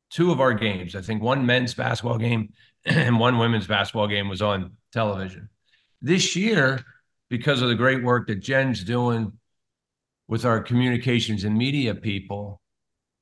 two 0.10 0.32
of 0.32 0.40
our 0.40 0.54
games. 0.54 0.96
I 0.96 1.02
think 1.02 1.22
one 1.22 1.46
men's 1.46 1.74
basketball 1.74 2.18
game 2.18 2.54
and 2.86 3.20
one 3.20 3.38
women's 3.38 3.68
basketball 3.68 4.08
game 4.08 4.30
was 4.30 4.42
on 4.42 4.74
television. 4.92 5.50
This 6.02 6.36
year, 6.36 6.84
because 7.32 7.62
of 7.62 7.70
the 7.70 7.76
great 7.76 8.04
work 8.04 8.28
that 8.28 8.42
Jen's 8.42 8.84
doing 8.84 9.32
with 10.28 10.44
our 10.44 10.62
communications 10.62 11.46
and 11.46 11.58
media 11.58 11.96
people, 11.96 12.62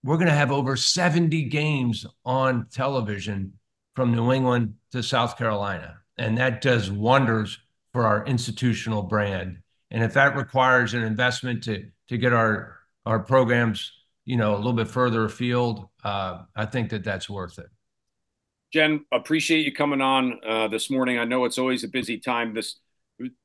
we're 0.04 0.16
going 0.16 0.28
to 0.28 0.34
have 0.34 0.52
over 0.52 0.76
70 0.76 1.44
games 1.44 2.08
on 2.26 2.66
television 2.72 3.54
from 3.96 4.16
New 4.16 4.34
England 4.34 4.74
to 4.94 5.04
South 5.04 5.38
Carolina. 5.38 6.00
And 6.18 6.40
that 6.40 6.60
does 6.60 6.90
wonders 6.90 7.60
for 7.94 8.08
our 8.08 8.26
institutional 8.26 9.04
brand. 9.04 9.60
And 9.92 10.04
if 10.04 10.16
that 10.16 10.36
requires 10.36 10.96
an 10.96 11.04
investment 11.04 11.64
to, 11.66 11.86
to 12.08 12.18
get 12.18 12.34
our, 12.34 12.80
our 13.06 13.20
programs, 13.20 13.92
you 14.26 14.38
know, 14.38 14.56
a 14.56 14.58
little 14.58 14.74
bit 14.74 14.88
further 14.88 15.26
afield, 15.26 15.88
uh, 16.04 16.46
I 16.56 16.66
think 16.66 16.90
that 16.90 17.04
that's 17.04 17.30
worth 17.30 17.60
it. 17.60 17.68
Jen, 18.74 19.06
appreciate 19.12 19.66
you 19.66 19.72
coming 19.72 20.02
on 20.02 20.40
uh, 20.48 20.68
this 20.68 20.90
morning. 20.90 21.20
I 21.20 21.26
know 21.26 21.46
it's 21.46 21.60
always 21.60 21.84
a 21.84 21.88
busy 21.88 22.18
time 22.18 22.56
this 22.56 22.80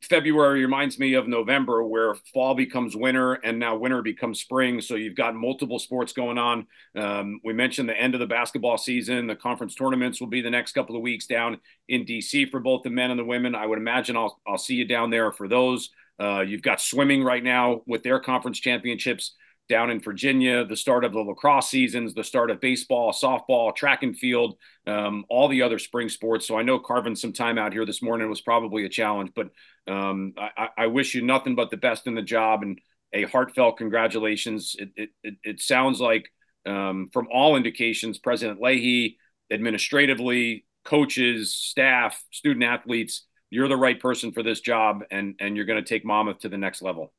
February 0.03 0.61
reminds 0.61 0.99
me 0.99 1.15
of 1.15 1.27
November, 1.27 1.85
where 1.85 2.15
fall 2.33 2.55
becomes 2.55 2.95
winter 2.95 3.35
and 3.35 3.59
now 3.59 3.77
winter 3.77 4.03
becomes 4.03 4.41
spring. 4.41 4.81
So 4.81 4.95
you've 4.95 5.17
got 5.17 5.35
multiple 5.35 5.79
sports 5.79 6.13
going 6.13 6.39
on. 6.39 6.67
Um, 6.97 7.41
we 7.45 7.53
mentioned 7.53 7.89
the 7.89 8.01
end 8.01 8.15
of 8.15 8.21
the 8.21 8.27
basketball 8.27 8.79
season. 8.79 9.27
The 9.27 9.37
conference 9.37 9.75
tournaments 9.75 10.21
will 10.21 10.29
be 10.29 10.41
the 10.41 10.51
next 10.51 10.73
couple 10.73 10.97
of 10.97 11.03
weeks 11.03 11.27
down 11.27 11.59
in 11.89 12.05
DC 12.05 12.51
for 12.51 12.61
both 12.61 12.83
the 12.83 12.91
men 12.91 13.11
and 13.11 13.19
the 13.19 13.25
women. 13.25 13.55
I 13.55 13.67
would 13.67 13.79
imagine 13.79 14.17
I'll 14.17 14.41
I'll 14.47 14.59
see 14.59 14.75
you 14.75 14.85
down 14.85 15.11
there 15.11 15.33
for 15.33 15.49
those. 15.49 15.91
Uh, 16.21 16.41
you've 16.41 16.63
got 16.63 16.81
swimming 16.81 17.25
right 17.25 17.43
now 17.43 17.83
with 17.87 18.03
their 18.05 18.21
conference 18.21 18.61
championships 18.61 19.35
down 19.69 19.91
in 19.91 20.01
Virginia, 20.01 20.65
the 20.65 20.77
start 20.77 21.05
of 21.05 21.13
the 21.13 21.21
lacrosse 21.21 21.69
seasons, 21.69 22.15
the 22.15 22.25
start 22.25 22.51
of 22.51 22.61
baseball, 22.61 23.13
softball, 23.13 23.75
track 23.75 24.03
and 24.03 24.17
field, 24.17 24.57
um, 24.87 25.25
all 25.31 25.49
the 25.49 25.63
other 25.63 25.79
spring 25.79 26.09
sports. 26.09 26.47
So 26.47 26.59
I 26.59 26.63
know 26.63 26.79
carving 26.79 27.17
some 27.17 27.33
time 27.33 27.57
out 27.57 27.73
here 27.73 27.87
this 27.87 28.03
morning 28.03 28.29
was 28.29 28.43
probably 28.43 28.85
a 28.85 28.91
challenge, 28.91 29.31
but 29.35 29.49
um, 29.91 30.35
I, 30.37 30.69
I, 30.77 30.87
wish 30.87 31.15
you 31.15 31.23
nothing 31.23 31.55
but 31.55 31.71
the 31.71 31.77
best 31.77 32.07
in 32.07 32.15
the 32.15 32.23
job 32.23 32.63
and 32.63 32.79
a 33.13 33.25
heartfelt 33.25 33.77
congratulations. 33.77 34.77
It, 34.79 35.11
it, 35.23 35.35
it 35.43 35.61
sounds 35.61 36.01
like, 36.01 36.31
um, 36.67 37.11
from 37.13 37.29
all 37.31 37.57
indications, 37.57 38.19
President 38.19 38.61
Leahy, 38.61 39.19
administratively, 39.51 40.65
coaches, 40.85 41.55
staff, 41.55 42.23
student 42.31 42.65
athletes, 42.65 43.27
you're 43.51 43.69
the 43.69 43.77
right 43.77 44.01
person 44.01 44.33
for 44.33 44.43
this 44.43 44.61
job, 44.61 45.05
and 45.11 45.37
and 45.39 45.57
you're 45.57 45.67
going 45.67 45.83
to 45.83 45.89
take 45.89 46.05
Monmouth 46.05 46.41
to 46.41 46.49
the 46.49 46.59
next 46.59 46.83
level. 46.83 47.13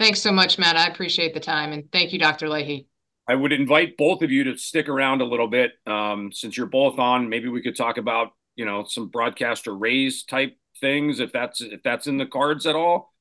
Thanks 0.00 0.22
so 0.22 0.32
much, 0.32 0.58
Matt. 0.58 0.76
I 0.76 0.86
appreciate 0.86 1.34
the 1.34 1.40
time. 1.40 1.72
And 1.72 1.84
thank 1.92 2.10
you, 2.14 2.18
Dr. 2.18 2.48
Leahy. 2.48 2.86
I 3.28 3.34
would 3.34 3.52
invite 3.52 3.98
both 3.98 4.22
of 4.22 4.30
you 4.30 4.44
to 4.44 4.56
stick 4.56 4.88
around 4.88 5.20
a 5.20 5.26
little 5.26 5.46
bit. 5.46 5.72
Um, 5.86 6.32
since 6.32 6.56
you're 6.56 6.66
both 6.66 6.98
on, 6.98 7.28
maybe 7.28 7.50
we 7.50 7.60
could 7.60 7.76
talk 7.76 7.98
about, 7.98 8.28
you 8.56 8.64
know, 8.64 8.84
some 8.88 9.08
broadcaster 9.08 9.76
raise 9.76 10.24
type 10.24 10.56
things 10.80 11.20
if 11.20 11.32
that's 11.32 11.60
if 11.60 11.82
that's 11.82 12.06
in 12.06 12.16
the 12.16 12.24
cards 12.24 12.64
at 12.64 12.74
all. 12.74 13.12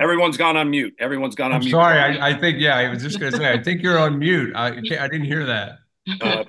Everyone's 0.00 0.36
gone 0.36 0.56
on 0.56 0.70
mute. 0.70 0.94
Everyone's 0.98 1.36
gone 1.36 1.52
on 1.52 1.58
I'm 1.58 1.60
mute. 1.60 1.70
Sorry, 1.70 1.98
I, 1.98 2.30
I, 2.30 2.40
think 2.40 2.58
yeah. 2.58 2.76
I 2.76 2.88
was 2.88 3.00
just 3.00 3.20
going 3.20 3.30
to 3.30 3.38
say 3.38 3.52
I 3.52 3.62
think 3.62 3.80
you're 3.80 3.98
on 3.98 4.18
mute. 4.18 4.56
I 4.56 4.70
I 4.70 4.80
didn't 4.80 5.24
hear 5.24 5.46
that. 5.46 5.78
Uh, 6.20 6.44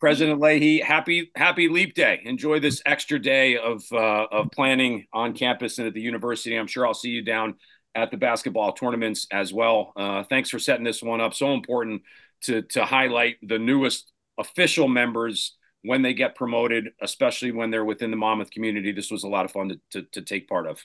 President 0.00 0.40
Leahy, 0.40 0.80
happy 0.80 1.30
happy 1.36 1.68
Leap 1.68 1.94
Day. 1.94 2.20
Enjoy 2.24 2.60
this 2.60 2.80
extra 2.86 3.18
day 3.18 3.58
of 3.58 3.82
uh, 3.92 4.26
of 4.30 4.50
planning 4.52 5.06
on 5.12 5.34
campus 5.34 5.78
and 5.78 5.86
at 5.86 5.92
the 5.92 6.00
university. 6.00 6.56
I'm 6.56 6.66
sure 6.66 6.86
I'll 6.86 6.94
see 6.94 7.10
you 7.10 7.22
down 7.22 7.56
at 7.94 8.10
the 8.10 8.16
basketball 8.16 8.72
tournaments 8.72 9.26
as 9.32 9.52
well. 9.52 9.92
Uh, 9.96 10.22
thanks 10.24 10.50
for 10.50 10.58
setting 10.58 10.84
this 10.84 11.02
one 11.02 11.20
up. 11.20 11.34
So 11.34 11.52
important 11.52 12.02
to 12.42 12.62
to 12.62 12.84
highlight 12.84 13.36
the 13.42 13.58
newest 13.58 14.12
official 14.38 14.88
members 14.88 15.56
when 15.82 16.02
they 16.02 16.14
get 16.14 16.34
promoted, 16.34 16.90
especially 17.00 17.52
when 17.52 17.70
they're 17.70 17.84
within 17.84 18.10
the 18.10 18.16
Monmouth 18.16 18.50
community. 18.50 18.92
This 18.92 19.10
was 19.10 19.24
a 19.24 19.28
lot 19.28 19.44
of 19.44 19.52
fun 19.52 19.70
to, 19.70 19.80
to, 19.92 20.02
to 20.12 20.22
take 20.22 20.48
part 20.48 20.66
of. 20.66 20.84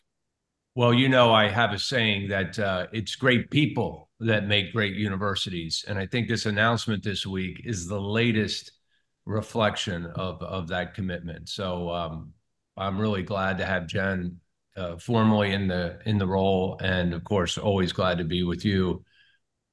Well, 0.76 0.94
you 0.94 1.08
know, 1.10 1.34
I 1.34 1.48
have 1.48 1.72
a 1.72 1.80
saying 1.80 2.30
that 2.30 2.60
uh, 2.60 2.88
it's 2.92 3.16
great 3.16 3.50
people 3.50 4.10
that 4.20 4.48
make 4.48 4.74
great 4.74 4.96
universities. 4.96 5.86
And 5.88 5.98
I 5.98 6.06
think 6.06 6.28
this 6.28 6.46
announcement 6.46 7.04
this 7.04 7.26
week 7.26 7.62
is 7.64 7.88
the 7.88 8.00
latest 8.00 8.72
reflection 9.26 10.06
of, 10.16 10.42
of 10.42 10.68
that 10.70 10.94
commitment. 10.94 11.50
So 11.50 11.90
um, 11.90 12.34
I'm 12.78 13.00
really 13.00 13.24
glad 13.24 13.58
to 13.60 13.66
have 13.66 13.88
Jen 13.88 14.38
uh, 14.76 14.98
formally 14.98 15.52
in 15.52 15.68
the 15.68 16.00
in 16.06 16.18
the 16.18 16.28
role, 16.28 16.78
and 16.82 17.14
of 17.14 17.24
course, 17.24 17.58
always 17.58 17.94
glad 17.94 18.18
to 18.18 18.24
be 18.24 18.44
with 18.44 18.66
you 18.66 19.04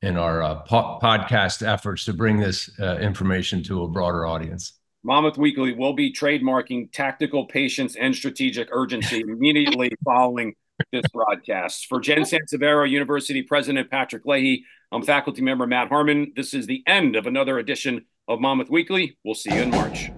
in 0.02 0.16
our 0.16 0.42
uh, 0.42 0.54
po- 0.62 0.98
podcast 1.02 1.66
efforts 1.66 2.04
to 2.04 2.12
bring 2.12 2.38
this 2.38 2.70
uh, 2.80 2.96
information 2.98 3.62
to 3.62 3.82
a 3.82 3.88
broader 3.88 4.26
audience. 4.26 4.74
Monmouth 5.04 5.38
Weekly 5.38 5.74
will 5.74 5.94
be 5.94 6.12
trademarking 6.12 6.92
tactical 6.92 7.46
patience 7.46 7.96
and 7.96 8.14
strategic 8.14 8.68
urgency 8.70 9.20
immediately 9.28 9.90
following 10.04 10.54
this 10.92 11.04
broadcast. 11.12 11.86
For 11.86 12.00
Jen 12.00 12.22
Sansevero, 12.22 12.88
University 12.88 13.42
President 13.42 13.90
Patrick 13.90 14.24
Leahy, 14.24 14.64
I'm 14.90 15.02
faculty 15.02 15.42
member 15.42 15.66
Matt 15.66 15.88
Harmon. 15.88 16.32
This 16.36 16.54
is 16.54 16.66
the 16.66 16.82
end 16.86 17.16
of 17.16 17.26
another 17.26 17.58
edition 17.58 18.04
of 18.28 18.40
Monmouth 18.40 18.70
Weekly. 18.70 19.16
We'll 19.24 19.34
see 19.34 19.54
you 19.54 19.62
in 19.62 19.70
March. 19.70 20.10